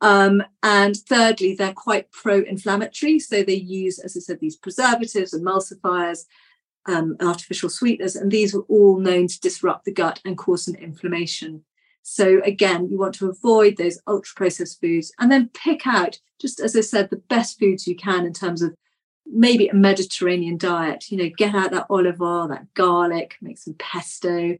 [0.00, 3.18] Um, and thirdly they're quite pro-inflammatory.
[3.18, 6.24] So they use as i said these preservatives emulsifiers
[6.86, 10.74] um, artificial sweeteners and these are all known to disrupt the gut and cause some
[10.76, 11.64] inflammation.
[12.02, 16.60] So again you want to avoid those ultra processed foods and then pick out just
[16.60, 18.74] as i said the best foods you can in terms of
[19.32, 23.74] maybe a Mediterranean diet, you know, get out that olive oil, that garlic, make some
[23.74, 24.58] pesto,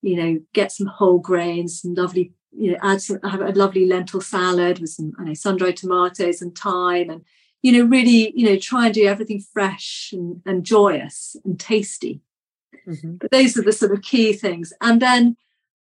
[0.00, 3.86] you know, get some whole grains, some lovely, you know, add some, have a lovely
[3.86, 7.24] lentil salad with some, I know, sun-dried tomatoes and thyme and,
[7.62, 12.20] you know, really, you know, try and do everything fresh and, and joyous and tasty.
[12.86, 13.14] Mm-hmm.
[13.16, 14.72] But those are the sort of key things.
[14.80, 15.36] And then,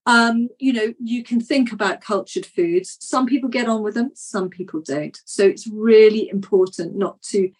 [0.05, 2.97] um, you know, you can think about cultured foods.
[2.99, 5.17] Some people get on with them, some people don't.
[5.25, 7.51] So it's really important not to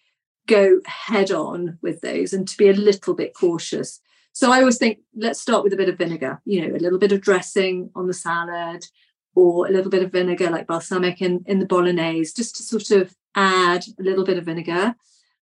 [0.46, 4.00] go head on with those and to be a little bit cautious.
[4.32, 6.98] So I always think let's start with a bit of vinegar, you know, a little
[6.98, 8.86] bit of dressing on the salad
[9.34, 12.90] or a little bit of vinegar like balsamic in, in the bolognese, just to sort
[12.90, 14.94] of add a little bit of vinegar.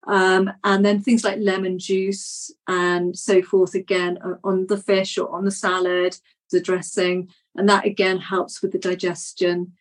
[0.07, 5.31] Um, and then things like lemon juice and so forth again on the fish or
[5.31, 6.17] on the salad,
[6.51, 7.29] the dressing.
[7.57, 9.73] And that again helps with the digestion.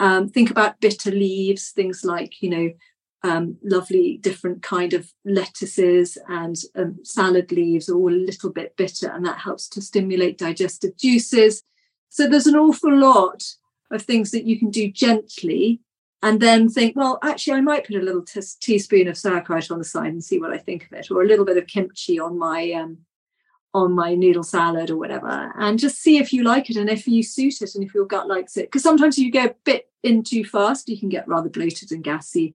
[0.00, 2.70] Um, think about bitter leaves, things like, you know,
[3.22, 8.76] um, lovely different kind of lettuces and um, salad leaves are all a little bit
[8.76, 11.62] bitter and that helps to stimulate digestive juices.
[12.08, 13.42] So there's an awful lot
[13.90, 15.80] of things that you can do gently
[16.22, 19.78] and then think well actually i might put a little t- teaspoon of sauerkraut on
[19.78, 22.18] the side and see what i think of it or a little bit of kimchi
[22.18, 22.98] on my um,
[23.74, 27.06] on my noodle salad or whatever and just see if you like it and if
[27.06, 28.66] you suit it and if your gut likes it.
[28.66, 32.02] Because sometimes you go a bit in too fast you can get rather bloated and
[32.02, 32.54] gassy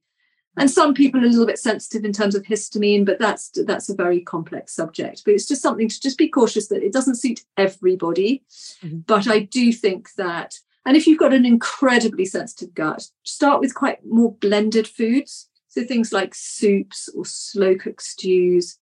[0.57, 3.89] and some people are a little bit sensitive in terms of histamine but that's that's
[3.89, 5.23] a very complex subject.
[5.23, 8.43] But it's just something to just be cautious that it doesn't suit everybody.
[8.83, 8.99] Mm-hmm.
[8.99, 13.75] but i do think that and if you've got an incredibly sensitive gut start with
[13.75, 15.47] quite more blended foods.
[15.67, 18.77] So things like soups or slow cooked stews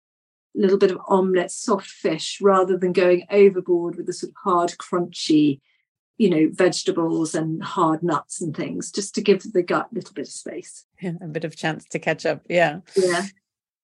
[0.56, 4.36] a little bit of omelette soft fish rather than going overboard with the sort of
[4.44, 5.60] hard crunchy
[6.18, 10.14] you know, vegetables and hard nuts and things, just to give the gut a little
[10.14, 10.84] bit of space.
[11.00, 12.42] Yeah, a bit of chance to catch up.
[12.48, 12.80] Yeah.
[12.96, 13.26] Yeah.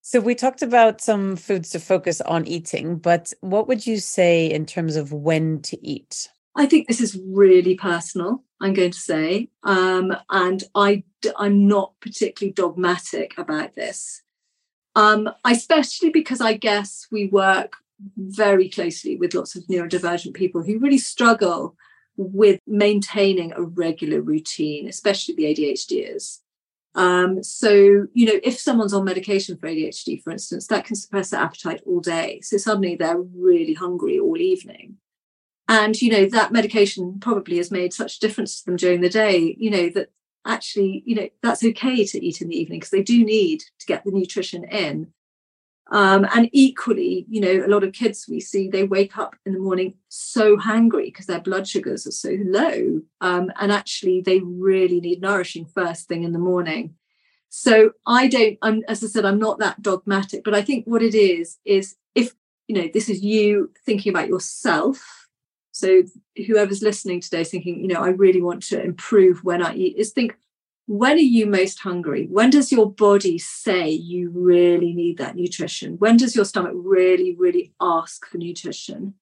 [0.03, 4.51] So we talked about some foods to focus on eating, but what would you say
[4.51, 6.29] in terms of when to eat?
[6.57, 8.43] I think this is really personal.
[8.61, 11.05] I'm going to say, um, and I
[11.37, 14.23] I'm not particularly dogmatic about this,
[14.97, 17.77] um, especially because I guess we work
[18.17, 21.77] very closely with lots of neurodivergent people who really struggle
[22.21, 26.41] with maintaining a regular routine, especially the ADHDers.
[26.95, 31.31] Um, so, you know, if someone's on medication for ADHD, for instance, that can suppress
[31.31, 32.41] their appetite all day.
[32.43, 34.97] So suddenly they're really hungry all evening.
[35.69, 39.09] And, you know, that medication probably has made such a difference to them during the
[39.09, 40.09] day, you know, that
[40.45, 43.87] actually, you know, that's okay to eat in the evening because they do need to
[43.87, 45.13] get the nutrition in.
[45.93, 49.53] Um, and equally, you know, a lot of kids we see, they wake up in
[49.53, 53.01] the morning so hungry because their blood sugars are so low.
[53.21, 56.95] Um, and actually, they really need nourishing first thing in the morning.
[57.49, 61.03] So I don't, I'm, as I said, I'm not that dogmatic, but I think what
[61.03, 62.35] it is, is if,
[62.69, 65.27] you know, this is you thinking about yourself.
[65.73, 66.03] So
[66.47, 69.97] whoever's listening today is thinking, you know, I really want to improve when I eat,
[69.97, 70.37] is think,
[70.91, 72.27] when are you most hungry?
[72.29, 75.95] When does your body say you really need that nutrition?
[76.01, 79.15] When does your stomach really, really ask for nutrition?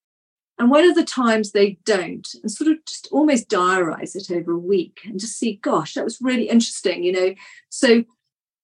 [0.59, 2.27] And when are the times they don't?
[2.43, 6.05] And sort of just almost diarize it over a week and just see, gosh, that
[6.05, 7.35] was really interesting, you know.
[7.69, 8.03] So,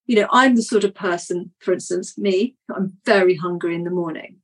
[0.06, 3.90] you know, I'm the sort of person, for instance, me, I'm very hungry in the
[3.90, 4.36] morning.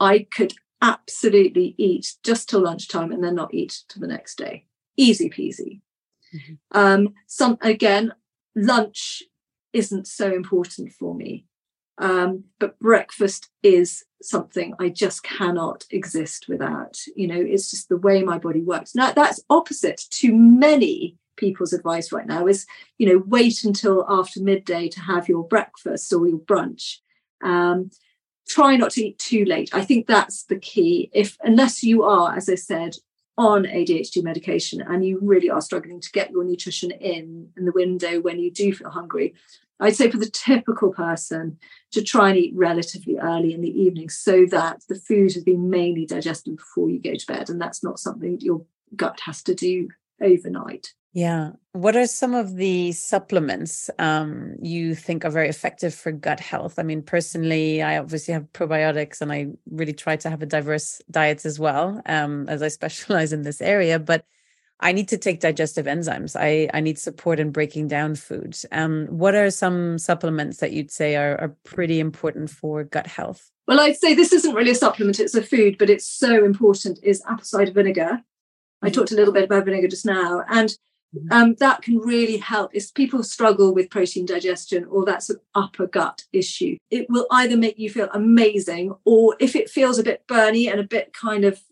[0.00, 4.66] I could absolutely eat just till lunchtime and then not eat till the next day.
[4.98, 5.80] Easy peasy.
[6.34, 6.78] Mm-hmm.
[6.78, 8.12] Um, some again,
[8.54, 9.22] lunch
[9.72, 11.46] isn't so important for me,
[11.98, 16.98] um, but breakfast is something I just cannot exist without.
[17.16, 18.94] You know, it's just the way my body works.
[18.94, 22.66] Now that's opposite to many people's advice right now is
[22.98, 26.98] you know wait until after midday to have your breakfast or your brunch
[27.42, 27.90] um,
[28.48, 32.36] try not to eat too late i think that's the key if unless you are
[32.36, 32.94] as i said
[33.38, 37.72] on ADHD medication and you really are struggling to get your nutrition in in the
[37.72, 39.34] window when you do feel hungry,
[39.80, 41.58] I'd say for the typical person
[41.90, 45.70] to try and eat relatively early in the evening so that the food has been
[45.70, 47.50] mainly digested before you go to bed.
[47.50, 48.64] And that's not something your
[48.94, 49.88] gut has to do
[50.22, 50.92] overnight.
[51.12, 51.50] Yeah.
[51.72, 56.78] What are some of the supplements um, you think are very effective for gut health?
[56.78, 61.02] I mean, personally, I obviously have probiotics and I really try to have a diverse
[61.10, 63.98] diet as well, um, as I specialize in this area.
[63.98, 64.24] But
[64.80, 66.34] I need to take digestive enzymes.
[66.38, 68.56] I, I need support in breaking down food.
[68.72, 73.50] Um, what are some supplements that you'd say are, are pretty important for gut health?
[73.68, 76.98] Well, I'd say this isn't really a supplement, it's a food, but it's so important
[77.02, 78.22] is apple cider vinegar.
[78.82, 78.94] I mm-hmm.
[78.94, 80.42] talked a little bit about vinegar just now.
[80.48, 80.74] And.
[81.30, 85.86] Um, that can really help if people struggle with protein digestion or that's an upper
[85.86, 86.76] gut issue.
[86.90, 90.80] It will either make you feel amazing or if it feels a bit burny and
[90.80, 91.62] a bit kind of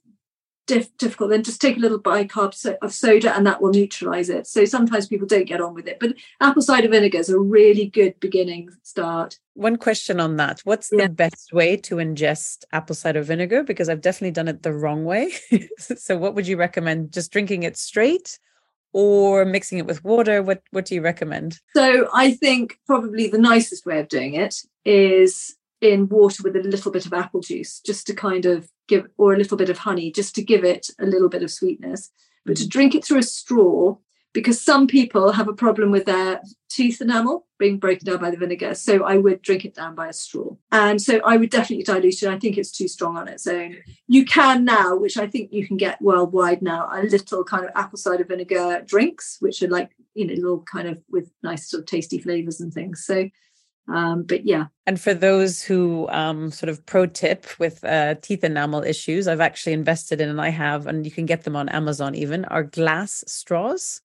[0.66, 4.28] diff- difficult, then just take a little bicarb so- of soda and that will neutralize
[4.28, 4.46] it.
[4.46, 7.86] So sometimes people don't get on with it, but apple cider vinegar is a really
[7.86, 9.38] good beginning start.
[9.54, 10.60] One question on that.
[10.64, 11.06] What's yeah.
[11.06, 13.62] the best way to ingest apple cider vinegar?
[13.62, 15.32] Because I've definitely done it the wrong way.
[15.78, 17.12] so what would you recommend?
[17.12, 18.38] Just drinking it straight?
[18.92, 20.42] Or mixing it with water?
[20.42, 21.58] What what do you recommend?
[21.74, 26.60] So I think probably the nicest way of doing it is in water with a
[26.60, 29.78] little bit of apple juice, just to kind of give, or a little bit of
[29.78, 32.10] honey, just to give it a little bit of sweetness.
[32.44, 32.68] But to mm.
[32.68, 33.96] drink it through a straw
[34.32, 38.36] because some people have a problem with their teeth enamel being broken down by the
[38.36, 38.74] vinegar.
[38.74, 40.54] So I would drink it down by a straw.
[40.70, 42.28] And so I would definitely dilute it.
[42.28, 43.76] I think it's too strong on its own.
[44.06, 47.72] You can now, which I think you can get worldwide now, a little kind of
[47.74, 51.80] apple cider vinegar drinks, which are like, you know, little kind of with nice sort
[51.80, 53.04] of tasty flavors and things.
[53.04, 53.28] So
[53.88, 54.66] um, but yeah.
[54.86, 59.40] And for those who um, sort of pro tip with uh, teeth enamel issues, I've
[59.40, 62.62] actually invested in, and I have, and you can get them on Amazon even, are
[62.62, 64.00] glass straws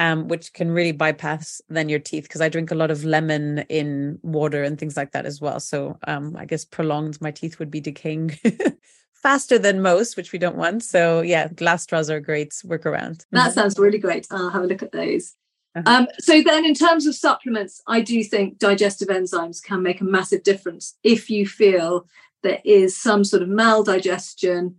[0.00, 3.58] um, which can really bypass then your teeth because I drink a lot of lemon
[3.68, 5.60] in water and things like that as well.
[5.60, 8.30] So um, I guess prolonged, my teeth would be decaying
[9.12, 10.82] faster than most, which we don't want.
[10.82, 13.26] So yeah, glass straws are a great workaround.
[13.30, 13.50] That mm-hmm.
[13.52, 14.26] sounds really great.
[14.30, 15.34] I'll have a look at those.
[15.76, 15.98] Uh-huh.
[15.98, 20.04] Um, so then, in terms of supplements, I do think digestive enzymes can make a
[20.04, 22.06] massive difference if you feel
[22.42, 24.76] there is some sort of maldigestion,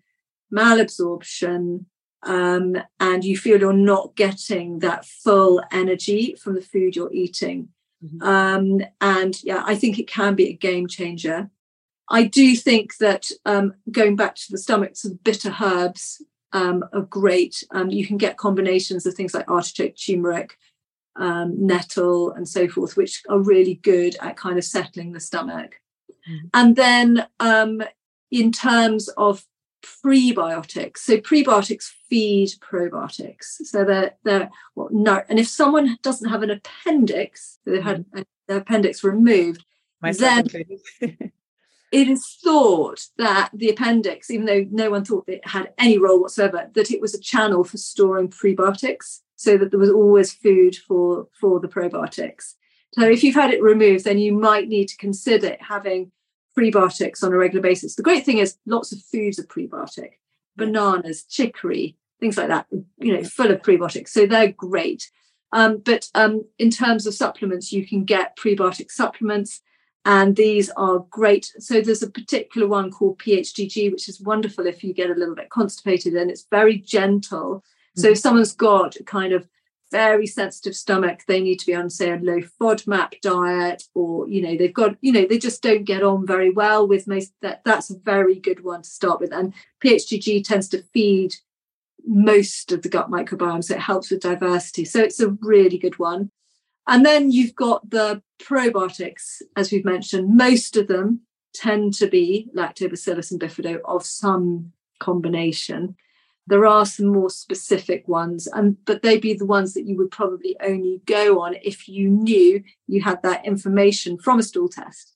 [0.53, 1.85] malabsorption,
[2.23, 7.69] um, and you feel you're not getting that full energy from the food you're eating.
[8.03, 8.21] Mm-hmm.
[8.23, 11.49] Um, and yeah, I think it can be a game changer.
[12.09, 17.01] I do think that um, going back to the stomach, some bitter herbs um, are
[17.01, 17.63] great.
[17.71, 20.57] Um, you can get combinations of things like artichoke, turmeric,
[21.15, 25.79] um, nettle, and so forth, which are really good at kind of settling the stomach.
[26.29, 26.47] Mm-hmm.
[26.53, 27.81] And then, um,
[28.29, 29.45] in terms of
[29.81, 33.57] prebiotics, so prebiotics feed probiotics.
[33.63, 38.21] So they're they're well, no, and if someone doesn't have an appendix, they've had mm-hmm.
[38.47, 39.63] their appendix removed,
[40.01, 40.47] then
[41.01, 46.21] it is thought that the appendix, even though no one thought it had any role
[46.21, 50.75] whatsoever, that it was a channel for storing prebiotics, so that there was always food
[50.75, 52.55] for for the probiotics.
[52.93, 56.11] So if you've had it removed, then you might need to consider having
[56.57, 57.95] prebiotics on a regular basis.
[57.95, 60.13] The great thing is lots of foods are prebiotic,
[60.55, 64.09] bananas, chicory, things like that, you know, full of prebiotics.
[64.09, 65.09] So they're great.
[65.53, 69.61] Um, but um, in terms of supplements, you can get prebiotic supplements
[70.05, 71.51] and these are great.
[71.59, 75.35] So there's a particular one called PHGG, which is wonderful if you get a little
[75.35, 77.57] bit constipated, and it's very gentle.
[77.57, 78.01] Mm-hmm.
[78.01, 79.47] So if someone's got a kind of
[79.91, 84.41] very sensitive stomach, they need to be on, say, a low FODMAP diet, or you
[84.41, 87.61] know, they've got, you know, they just don't get on very well with most that
[87.65, 89.33] that's a very good one to start with.
[89.33, 91.35] And PHGG tends to feed
[92.05, 94.85] most of the gut microbiome, so it helps with diversity.
[94.85, 96.31] So it's a really good one.
[96.87, 101.21] And then you've got the probiotics, as we've mentioned, most of them
[101.53, 105.95] tend to be lactobacillus and bifido of some combination.
[106.47, 110.11] There are some more specific ones, and but they'd be the ones that you would
[110.11, 115.15] probably only go on if you knew you had that information from a stool test.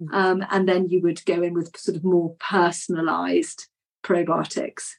[0.00, 0.14] Mm.
[0.14, 3.68] Um, and then you would go in with sort of more personalized
[4.02, 4.92] probiotics.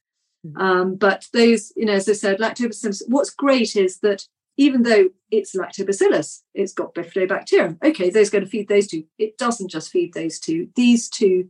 [0.45, 0.61] Mm.
[0.61, 5.09] Um, but those, you know, as I said, lactobacillus, what's great is that even though
[5.31, 7.83] it's lactobacillus, it's got bifidobacterium.
[7.83, 9.05] Okay, those going to feed those two.
[9.17, 10.67] It doesn't just feed those two.
[10.75, 11.49] These two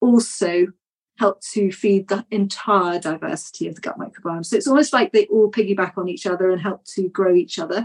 [0.00, 0.66] also
[1.20, 4.44] help to feed the entire diversity of the gut microbiome.
[4.44, 7.58] So it's almost like they all piggyback on each other and help to grow each
[7.58, 7.82] other.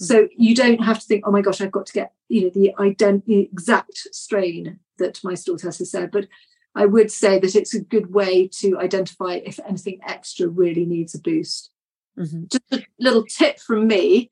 [0.00, 0.06] Mm.
[0.06, 2.48] So you don't have to think, oh my gosh, I've got to get you know
[2.48, 6.10] the ident- the exact strain that my stool test has said.
[6.10, 6.28] But
[6.74, 11.14] I would say that it's a good way to identify if anything extra really needs
[11.14, 11.70] a boost.
[12.18, 12.44] Mm-hmm.
[12.50, 14.30] Just a little tip from me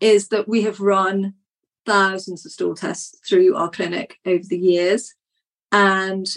[0.00, 1.34] is that we have run
[1.84, 5.14] thousands of stool tests through our clinic over the years.
[5.70, 6.32] And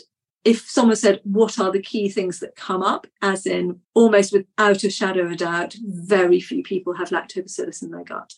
[0.48, 3.06] if someone said, What are the key things that come up?
[3.22, 7.92] As in, almost without a shadow of a doubt, very few people have lactobacillus in
[7.92, 8.34] their gut.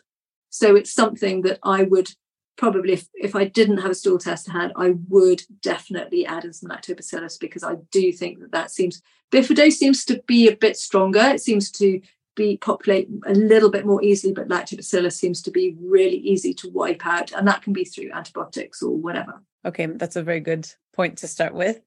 [0.50, 2.10] So it's something that I would
[2.58, 6.46] probably, if, if I didn't have a stool test to hand, I would definitely add
[6.46, 10.56] in some lactobacillus because I do think that that seems, bifido seems to be a
[10.56, 11.22] bit stronger.
[11.22, 12.02] It seems to
[12.36, 16.70] be populate a little bit more easily, but lactobacillus seems to be really easy to
[16.70, 19.44] wipe out, and that can be through antibiotics or whatever.
[19.64, 21.82] Okay, that's a very good point to start with.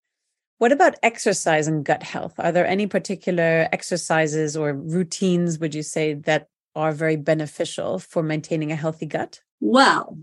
[0.62, 2.34] What about exercise and gut health?
[2.38, 8.22] Are there any particular exercises or routines, would you say, that are very beneficial for
[8.22, 9.40] maintaining a healthy gut?
[9.58, 10.16] Well,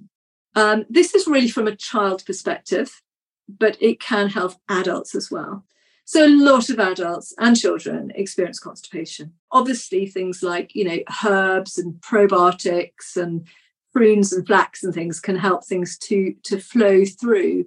[0.55, 3.01] um, this is really from a child perspective,
[3.49, 5.65] but it can help adults as well.
[6.05, 9.33] So a lot of adults and children experience constipation.
[9.51, 13.45] Obviously, things like you know herbs and probiotics and
[13.91, 17.65] prunes and flax and things can help things to to flow through.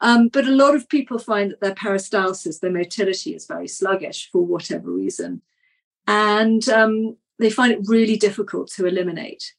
[0.00, 4.30] Um, but a lot of people find that their peristalsis, their motility, is very sluggish
[4.30, 5.42] for whatever reason,
[6.06, 9.54] and um, they find it really difficult to eliminate.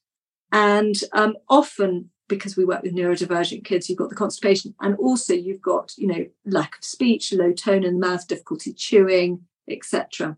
[0.52, 5.34] And um, often because we work with neurodivergent kids, you've got the constipation, and also
[5.34, 10.38] you've got, you know, lack of speech, low tone in the mouth, difficulty chewing, etc.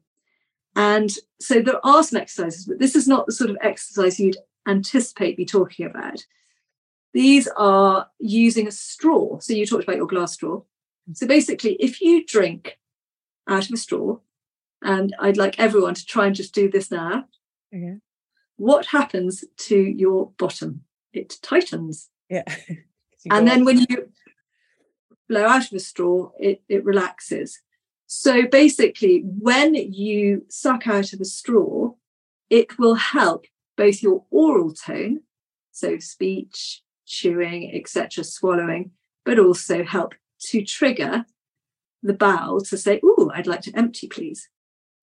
[0.75, 4.37] And so there are some exercises, but this is not the sort of exercise you'd
[4.67, 6.23] anticipate me talking about.
[7.13, 9.39] These are using a straw.
[9.39, 10.61] So you talked about your glass straw.
[11.13, 12.77] So basically, if you drink
[13.47, 14.17] out of a straw,
[14.81, 17.25] and I'd like everyone to try and just do this now.
[17.75, 17.97] Okay.
[18.55, 20.83] What happens to your bottom?
[21.13, 22.09] it tightens.
[22.29, 22.43] Yeah.
[23.31, 24.09] and then when you
[25.27, 27.59] blow out of a straw, it, it relaxes.
[28.07, 31.93] So basically, when you suck out of a straw,
[32.49, 33.45] it will help
[33.77, 35.21] both your oral tone,
[35.71, 38.91] so speech, chewing, etc., swallowing,
[39.25, 40.13] but also help
[40.49, 41.25] to trigger
[42.03, 44.47] the bowel to say, Oh, I'd like to empty, please.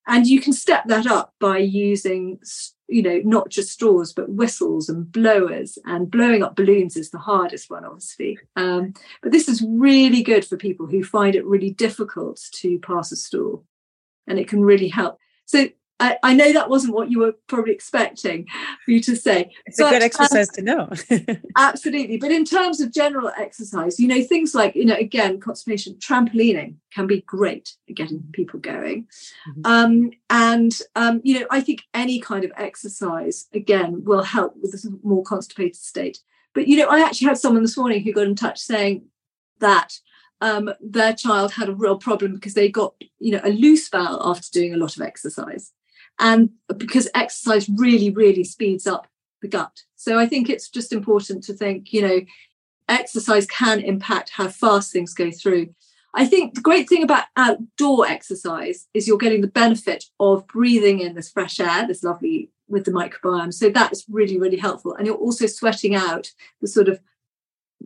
[0.07, 2.39] and you can step that up by using
[2.89, 7.19] you know not just straws but whistles and blowers and blowing up balloons is the
[7.19, 11.71] hardest one obviously um, but this is really good for people who find it really
[11.87, 13.65] difficult to pass a stool
[14.29, 15.67] and it can really help so
[15.99, 18.47] I, I, know that wasn't what you were probably expecting
[18.85, 19.51] for you to say.
[19.65, 21.37] It's but, a good exercise um, to know.
[21.57, 22.19] absolutely.
[22.19, 26.75] But in terms of general exercise, you know, things like, you know, again, constipation, trampolining
[26.93, 29.07] can be great at getting people going.
[29.49, 29.61] Mm-hmm.
[29.65, 34.75] Um, and, um, you know, I think any kind of exercise, again, will help with
[34.75, 36.19] a more constipated state.
[36.55, 39.07] But, you know, I actually had someone this morning who got in touch saying
[39.61, 39.95] that
[40.43, 44.21] um, their child had a real problem because they got, you know, a loose bowel
[44.23, 45.73] after doing a lot of exercise
[46.19, 49.07] and because exercise really really speeds up
[49.43, 49.83] the gut.
[49.97, 52.21] So i think it's just important to think you know
[52.89, 55.75] exercise can impact how fast things go through.
[56.15, 61.01] I think the great thing about outdoor exercise is you're getting the benefit of breathing
[61.01, 63.53] in this fresh air this lovely with the microbiome.
[63.53, 64.95] So that's really really helpful.
[64.95, 67.01] And you're also sweating out the sort of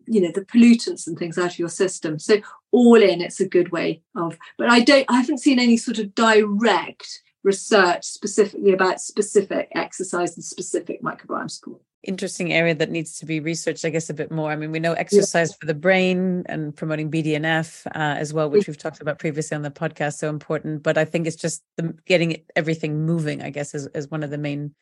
[0.07, 2.19] you know the pollutants and things out of your system.
[2.19, 2.41] So
[2.73, 5.99] all in it's a good way of but i don't i haven't seen any sort
[5.99, 13.19] of direct research specifically about specific exercise and specific microbiome support interesting area that needs
[13.19, 14.51] to be researched, I guess, a bit more.
[14.51, 15.57] I mean, we know exercise yeah.
[15.61, 19.63] for the brain and promoting BDNF uh, as well, which we've talked about previously on
[19.63, 20.83] the podcast, so important.
[20.83, 24.31] But I think it's just the, getting everything moving, I guess, is, is one of
[24.31, 24.75] the main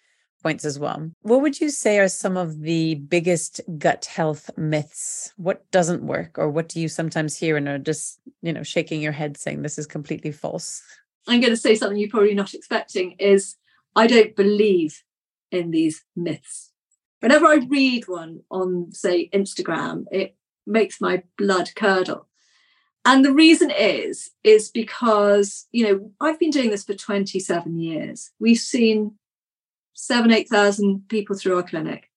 [0.43, 1.11] points as well.
[1.23, 5.33] What would you say are some of the biggest gut health myths?
[5.37, 9.03] What doesn't work, or what do you sometimes hear and are just, you know, shaking
[9.03, 10.83] your head saying this is completely false?
[11.29, 13.57] I'm going to say something you're probably not expecting is
[13.95, 15.03] I don't believe
[15.51, 16.73] in these myths.
[17.21, 22.29] Whenever I read one on, say, Instagram, it makes my blood curdle.
[23.05, 28.31] And the reason is, is because, you know, I've been doing this for 27 years.
[28.39, 29.17] We've seen
[29.95, 32.11] seven, 8,000 people through our clinic.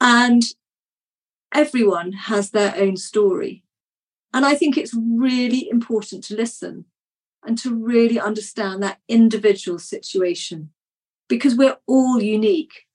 [0.00, 0.42] And
[1.52, 3.64] everyone has their own story.
[4.32, 6.84] And I think it's really important to listen
[7.46, 10.70] and to really understand that individual situation
[11.28, 12.86] because we're all unique.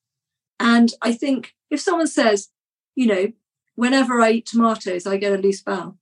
[0.59, 2.49] And I think if someone says,
[2.95, 3.31] you know,
[3.75, 5.97] whenever I eat tomatoes, I get a loose bowel,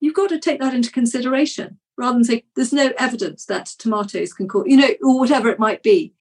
[0.00, 4.32] you've got to take that into consideration rather than say there's no evidence that tomatoes
[4.32, 6.14] can cause, you know, or whatever it might be.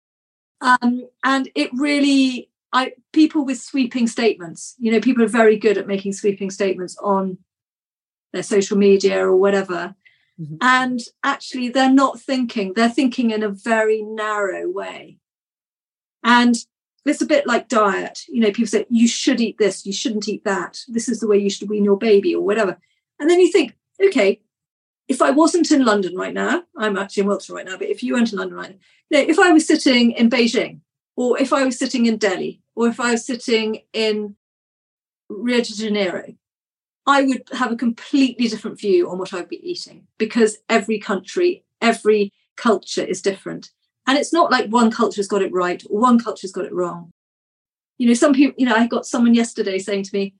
[0.61, 5.77] Um, and it really, I people with sweeping statements, you know, people are very good
[5.77, 7.37] at making sweeping statements on
[8.33, 9.95] their social media or whatever.
[10.41, 10.55] Mm-hmm.
[10.61, 15.17] And actually, they're not thinking, they're thinking in a very narrow way.
[16.23, 16.55] And
[17.05, 18.21] it's a bit like diet.
[18.27, 20.79] You know, people say, you should eat this, you shouldn't eat that.
[20.87, 22.79] This is the way you should wean your baby or whatever.
[23.19, 24.41] And then you think, okay,
[25.07, 28.01] if I wasn't in London right now, I'm actually in Wiltshire right now, but if
[28.01, 28.79] you weren't in London right
[29.11, 30.79] now, if I was sitting in Beijing,
[31.17, 34.35] or if I was sitting in Delhi, or if I was sitting in
[35.29, 36.33] Rio de Janeiro,
[37.07, 40.99] I would have a completely different view on what I would be eating because every
[40.99, 43.71] country, every culture is different.
[44.07, 47.11] And it's not like one culture's got it right or one culture's got it wrong.
[47.97, 50.35] You know, some people, you know, I got someone yesterday saying to me,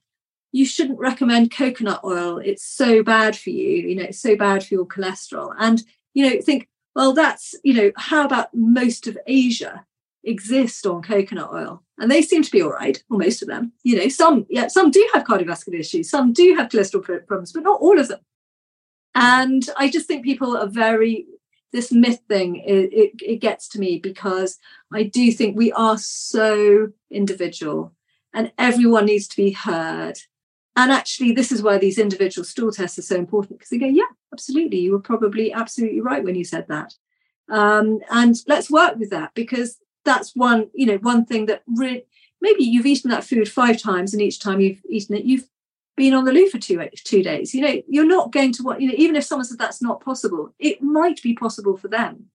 [0.52, 2.38] you shouldn't recommend coconut oil.
[2.38, 3.88] It's so bad for you.
[3.88, 5.54] You know, it's so bad for your cholesterol.
[5.58, 5.82] And,
[6.12, 9.86] you know, think, well, that's, you know, how about most of Asia?
[10.24, 13.72] Exist on coconut oil and they seem to be all right or most of them.
[13.82, 17.62] You know some yeah some do have cardiovascular issues some do have cholesterol problems but
[17.62, 18.20] not all of them.
[19.14, 21.26] And i just think people are very
[21.72, 24.58] this myth thing it, it, it gets to me because
[24.92, 27.94] i do think we are so individual
[28.34, 30.18] and everyone needs to be heard.
[30.74, 33.86] And actually this is why these individual stool tests are so important because they go
[33.86, 36.94] yeah absolutely you were probably absolutely right when you said that.
[37.50, 42.04] Um, and let's work with that because that's one you know one thing that really
[42.40, 45.48] maybe you've eaten that food five times and each time you've eaten it you've
[45.96, 47.54] been on the loo for two two days.
[47.54, 50.02] You know you're not going to what you know even if someone says that's not
[50.02, 52.26] possible it might be possible for them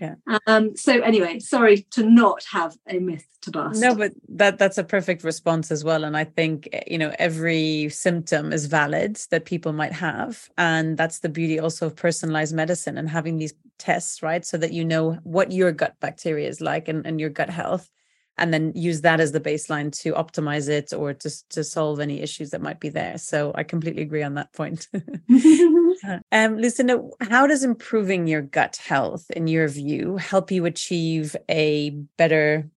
[0.00, 0.14] yeah.
[0.46, 3.80] Um so anyway sorry to not have a myth to bust.
[3.80, 6.04] No but that that's a perfect response as well.
[6.04, 10.48] And i think eh, you know every symptom is valid that people might have.
[10.58, 14.44] And that's the beauty also of personalized medicine and having these tests right?
[14.44, 17.90] So that you know what your gut bacteria is like and, and your gut health
[18.38, 22.20] and then use that as the baseline to optimize it or to, to solve any
[22.20, 23.16] issues that might be there.
[23.18, 24.88] So I completely agree on that point.
[26.32, 31.90] um, Lucinda, how does improving your gut health, in your view, help you achieve a
[32.18, 32.68] better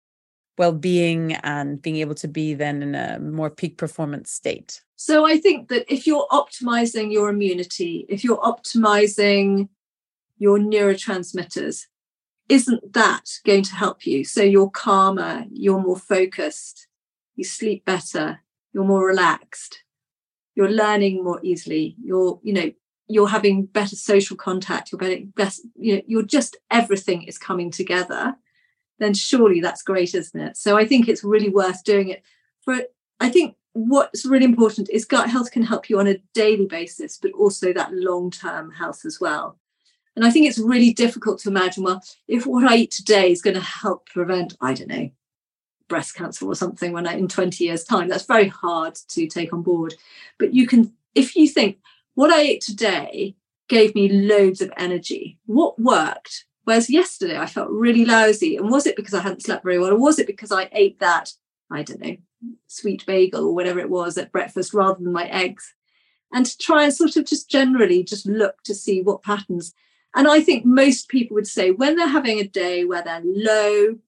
[0.57, 4.83] well-being and being able to be then in a more peak performance state?
[4.97, 9.69] So I think that if you're optimizing your immunity, if you're optimizing
[10.39, 11.87] your neurotransmitters,
[12.49, 14.25] isn't that going to help you?
[14.25, 16.87] So you're calmer, you're more focused,
[17.37, 18.41] you sleep better,
[18.73, 19.85] you're more relaxed,
[20.55, 22.73] you're learning more easily, you're, you know,
[23.07, 27.71] you're having better social contact, you're better, best, you know, you're just everything is coming
[27.71, 28.35] together,
[28.99, 30.57] then surely that's great, isn't it?
[30.57, 32.23] So I think it's really worth doing it.
[32.63, 32.83] For
[33.21, 37.19] I think what's really important is gut health can help you on a daily basis,
[37.21, 39.59] but also that long-term health as well.
[40.19, 43.41] And I think it's really difficult to imagine, well, if what I eat today is
[43.41, 45.11] going to help prevent, I don't know,
[45.87, 49.53] breast cancer or something when I in 20 years' time, that's very hard to take
[49.53, 49.95] on board.
[50.37, 51.79] But you can, if you think,
[52.17, 53.37] what I ate today
[53.69, 55.39] gave me loads of energy.
[55.47, 56.47] What worked?
[56.65, 58.57] Whereas yesterday I felt really lousy.
[58.57, 59.93] And was it because I hadn't slept very well?
[59.93, 61.33] Or was it because I ate that,
[61.71, 62.17] I don't know,
[62.67, 65.77] sweet bagel or whatever it was at breakfast rather than my eggs?
[66.33, 69.73] And to try and sort of just generally just look to see what patterns.
[70.15, 73.99] And I think most people would say when they're having a day where they're low,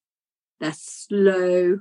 [0.58, 1.80] they're slow,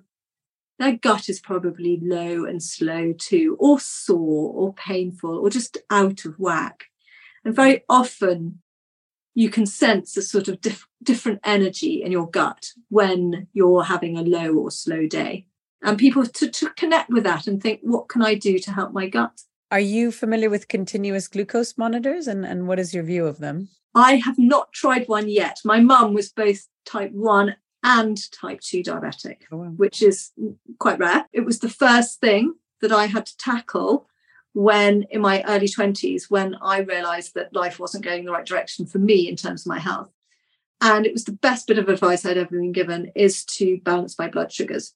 [0.79, 6.25] their gut is probably low and slow too, or sore, or painful, or just out
[6.25, 6.85] of whack.
[7.43, 8.61] And very often
[9.35, 14.17] you can sense a sort of diff- different energy in your gut when you're having
[14.17, 15.45] a low or slow day.
[15.81, 18.91] And people to, to connect with that and think, what can I do to help
[18.91, 19.41] my gut?
[19.71, 23.69] Are you familiar with continuous glucose monitors and, and what is your view of them?
[23.93, 25.59] I have not tried one yet.
[25.63, 29.65] My mum was both type 1 and type 2 diabetic, oh, wow.
[29.65, 30.31] which is
[30.79, 31.25] quite rare.
[31.33, 34.07] It was the first thing that I had to tackle
[34.53, 38.85] when in my early 20s, when I realized that life wasn't going the right direction
[38.85, 40.09] for me in terms of my health.
[40.81, 44.17] And it was the best bit of advice I'd ever been given is to balance
[44.17, 44.93] my blood sugars.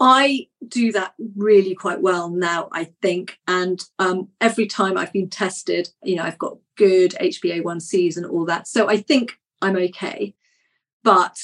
[0.00, 3.38] I do that really quite well now, I think.
[3.46, 8.46] And um, every time I've been tested, you know, I've got good HbA1cs and all
[8.46, 8.66] that.
[8.66, 10.34] So I think I'm okay.
[11.04, 11.36] But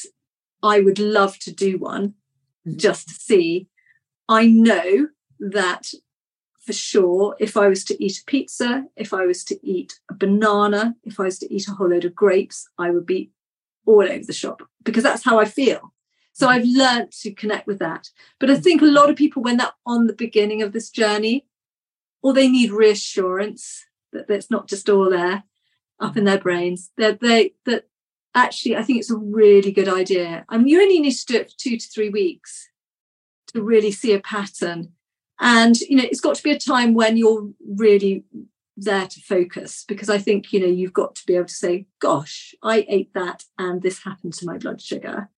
[0.63, 2.15] I would love to do one
[2.67, 2.79] mm-hmm.
[2.79, 3.69] just to see.
[4.29, 5.89] I know that
[6.65, 10.15] for sure, if I was to eat a pizza, if I was to eat a
[10.15, 13.31] banana, if I was to eat a whole load of grapes, I would be
[13.85, 15.93] all over the shop because that's how I feel.
[16.39, 16.49] So.
[16.49, 18.11] I've learned to connect with that.
[18.39, 18.63] But I mm.
[18.63, 21.47] think a lot of people, when they're on the beginning of this journey,
[22.23, 25.45] or they need reassurance that it's not just all there
[26.01, 27.85] up in their brains, that they that
[28.35, 30.45] actually, I think it's a really good idea.
[30.49, 32.69] I mean, you only need to do it for two to three weeks
[33.55, 34.93] to really see a pattern.
[35.41, 38.25] And, you know, it's got to be a time when you're really
[38.77, 41.87] there to focus because I think, you know, you've got to be able to say,
[41.99, 45.31] gosh, I ate that and this happened to my blood sugar.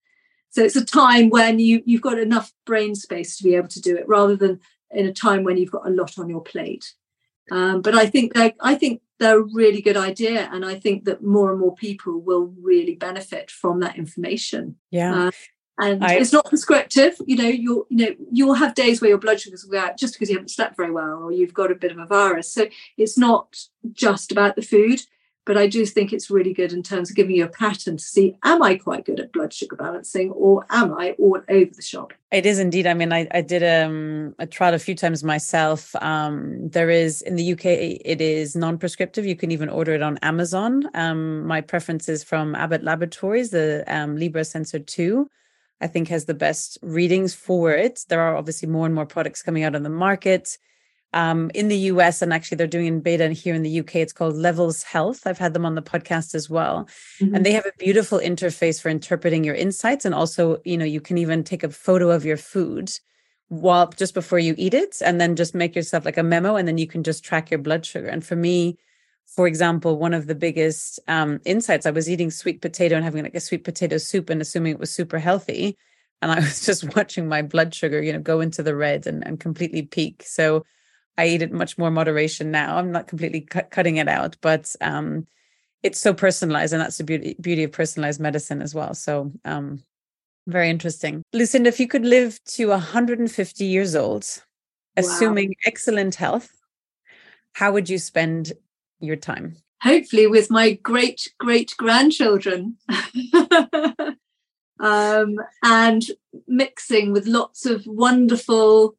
[0.58, 3.80] So it's a time when you, you've got enough brain space to be able to
[3.80, 4.58] do it rather than
[4.90, 6.94] in a time when you've got a lot on your plate.
[7.52, 11.22] Um, but I think I think they're a really good idea, and I think that
[11.22, 14.78] more and more people will really benefit from that information.
[14.90, 15.28] Yeah.
[15.28, 15.30] Uh,
[15.78, 19.18] and I, it's not prescriptive you know you'll you know you'll have days where your
[19.18, 21.70] blood sugars will go out just because you haven't slept very well or you've got
[21.70, 23.56] a bit of a virus so it's not
[23.92, 25.02] just about the food
[25.48, 28.04] but I do think it's really good in terms of giving you a pattern to
[28.04, 31.80] see am I quite good at blood sugar balancing or am I all over the
[31.80, 32.12] shop?
[32.30, 32.86] It is indeed.
[32.86, 35.96] I mean, I, I did um, a trial a few times myself.
[36.02, 39.24] Um, there is in the UK, it is non prescriptive.
[39.24, 40.84] You can even order it on Amazon.
[40.92, 45.30] Um, my preference is from Abbott Laboratories, the um, Libre Sensor 2.
[45.80, 48.04] I think has the best readings for it.
[48.10, 50.58] There are obviously more and more products coming out on the market
[51.12, 53.96] um, in the US, and actually they're doing in beta here in the UK.
[53.96, 55.26] It's called Levels Health.
[55.26, 56.88] I've had them on the podcast as well,
[57.20, 57.34] mm-hmm.
[57.34, 61.00] and they have a beautiful interface for interpreting your insights, and also, you know, you
[61.00, 62.90] can even take a photo of your food
[63.48, 66.68] while just before you eat it, and then just make yourself like a memo, and
[66.68, 68.08] then you can just track your blood sugar.
[68.08, 68.76] And for me,
[69.28, 73.22] for example, one of the biggest um, insights, I was eating sweet potato and having
[73.22, 75.76] like a sweet potato soup and assuming it was super healthy.
[76.22, 79.26] And I was just watching my blood sugar, you know, go into the red and,
[79.26, 80.22] and completely peak.
[80.26, 80.64] So
[81.18, 82.76] I eat it much more moderation now.
[82.76, 85.26] I'm not completely cutting it out, but um,
[85.82, 88.94] it's so personalized, and that's the beauty beauty of personalized medicine as well.
[88.94, 89.82] So um,
[90.46, 91.24] very interesting.
[91.32, 94.24] Lucinda, if you could live to 150 years old,
[94.96, 95.02] wow.
[95.04, 96.50] assuming excellent health,
[97.52, 98.52] how would you spend
[99.00, 99.56] your time?
[99.82, 102.76] Hopefully, with my great great grandchildren.
[104.80, 106.04] um, and
[106.46, 108.94] mixing with lots of wonderful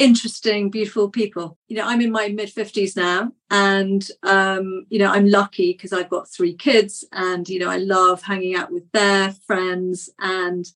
[0.00, 1.58] interesting, beautiful people.
[1.68, 5.92] You know, I'm in my mid 50s now, and um, you know, I'm lucky because
[5.92, 10.66] I've got three kids, and you know, I love hanging out with their friends, and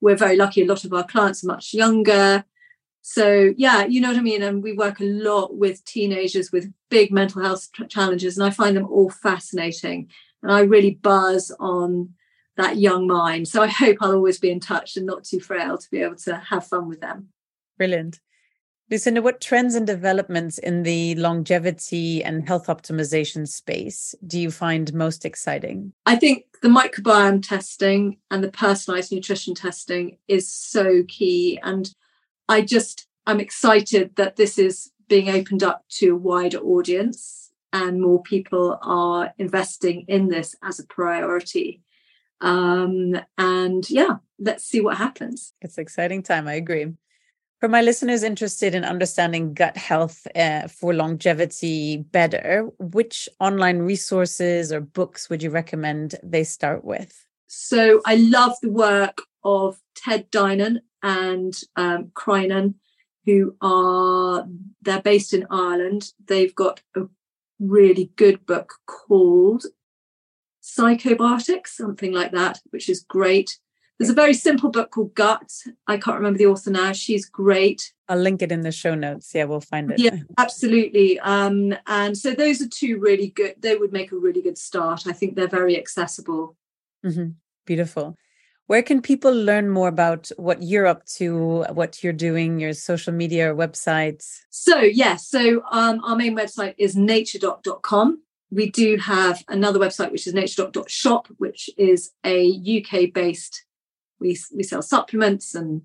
[0.00, 0.62] we're very lucky.
[0.62, 2.44] A lot of our clients are much younger.
[3.00, 4.42] So yeah, you know what I mean.
[4.42, 8.76] And we work a lot with teenagers with big mental health challenges, and I find
[8.76, 10.10] them all fascinating.
[10.42, 12.10] And I really buzz on
[12.58, 13.48] that young mind.
[13.48, 16.16] So I hope I'll always be in touch and not too frail to be able
[16.16, 17.30] to have fun with them.
[17.78, 18.20] Brilliant.
[18.90, 24.92] Lucinda, what trends and developments in the longevity and health optimization space do you find
[24.92, 25.92] most exciting?
[26.04, 31.58] I think the microbiome testing and the personalized nutrition testing is so key.
[31.62, 31.94] And
[32.48, 38.00] I just, I'm excited that this is being opened up to a wider audience and
[38.00, 41.82] more people are investing in this as a priority.
[42.40, 45.54] Um, and yeah, let's see what happens.
[45.62, 46.46] It's exciting time.
[46.46, 46.92] I agree.
[47.64, 54.70] For my listeners interested in understanding gut health uh, for longevity better, which online resources
[54.70, 57.24] or books would you recommend they start with?
[57.46, 62.74] So I love the work of Ted Dinan and um, Cryan,
[63.24, 64.46] who are
[64.82, 66.12] they're based in Ireland.
[66.22, 67.04] They've got a
[67.58, 69.64] really good book called
[70.62, 73.58] Psychobiotics, something like that, which is great.
[73.98, 75.50] There's a very simple book called Gut.
[75.86, 76.92] I can't remember the author now.
[76.92, 77.92] She's great.
[78.08, 79.32] I'll link it in the show notes.
[79.34, 80.00] Yeah, we'll find it.
[80.00, 81.18] Yeah, absolutely.
[81.20, 83.54] Um, and so those are two really good.
[83.58, 85.06] They would make a really good start.
[85.06, 86.56] I think they're very accessible.
[87.04, 87.30] Mm-hmm.
[87.66, 88.16] Beautiful.
[88.66, 93.12] Where can people learn more about what you're up to, what you're doing, your social
[93.12, 94.38] media or websites?
[94.50, 94.96] So, yes.
[94.96, 98.22] Yeah, so um, our main website is naturedoc.com.
[98.50, 103.63] We do have another website, which is naturedoc.shop, which is a UK based
[104.24, 105.82] we, we sell supplements and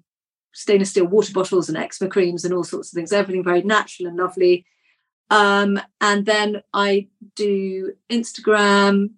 [0.53, 4.07] stainless steel water bottles and eczema creams and all sorts of things, everything very natural
[4.07, 4.65] and lovely.
[5.29, 9.11] Um, and then I do Instagram,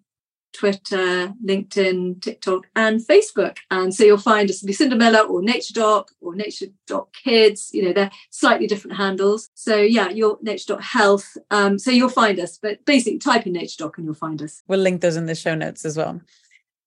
[0.54, 3.60] Twitter, LinkedIn, TikTok, and Facebook.
[3.70, 7.70] And so you'll find us Lucinda Miller or NatureDoc or Nature Doc Kids.
[7.74, 9.50] You know, they're slightly different handles.
[9.54, 11.38] So yeah, your NatureDoc Health.
[11.50, 14.62] Um, so you'll find us, but basically type in NatureDoc and you'll find us.
[14.68, 16.20] We'll link those in the show notes as well.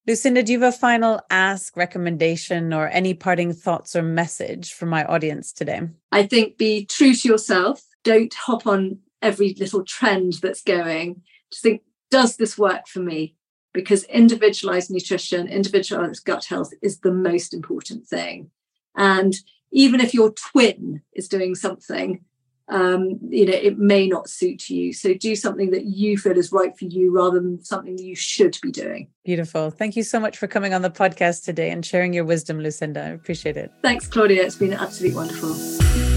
[0.07, 4.85] Lucinda, do you have a final ask, recommendation, or any parting thoughts or message for
[4.85, 5.81] my audience today?
[6.13, 7.83] I think be true to yourself.
[8.03, 11.23] Don't hop on every little trend that's going.
[11.51, 13.35] Just think, does this work for me?
[13.73, 18.51] Because individualized nutrition, individualized gut health is the most important thing.
[18.95, 19.35] And
[19.73, 22.21] even if your twin is doing something
[22.69, 24.93] um, you know, it may not suit you.
[24.93, 28.17] So do something that you feel is right for you rather than something that you
[28.17, 29.09] should be doing.
[29.25, 29.71] Beautiful.
[29.71, 33.03] Thank you so much for coming on the podcast today and sharing your wisdom, Lucinda.
[33.03, 33.73] I appreciate it.
[33.83, 34.45] Thanks, Claudia.
[34.45, 36.14] It's been absolutely wonderful.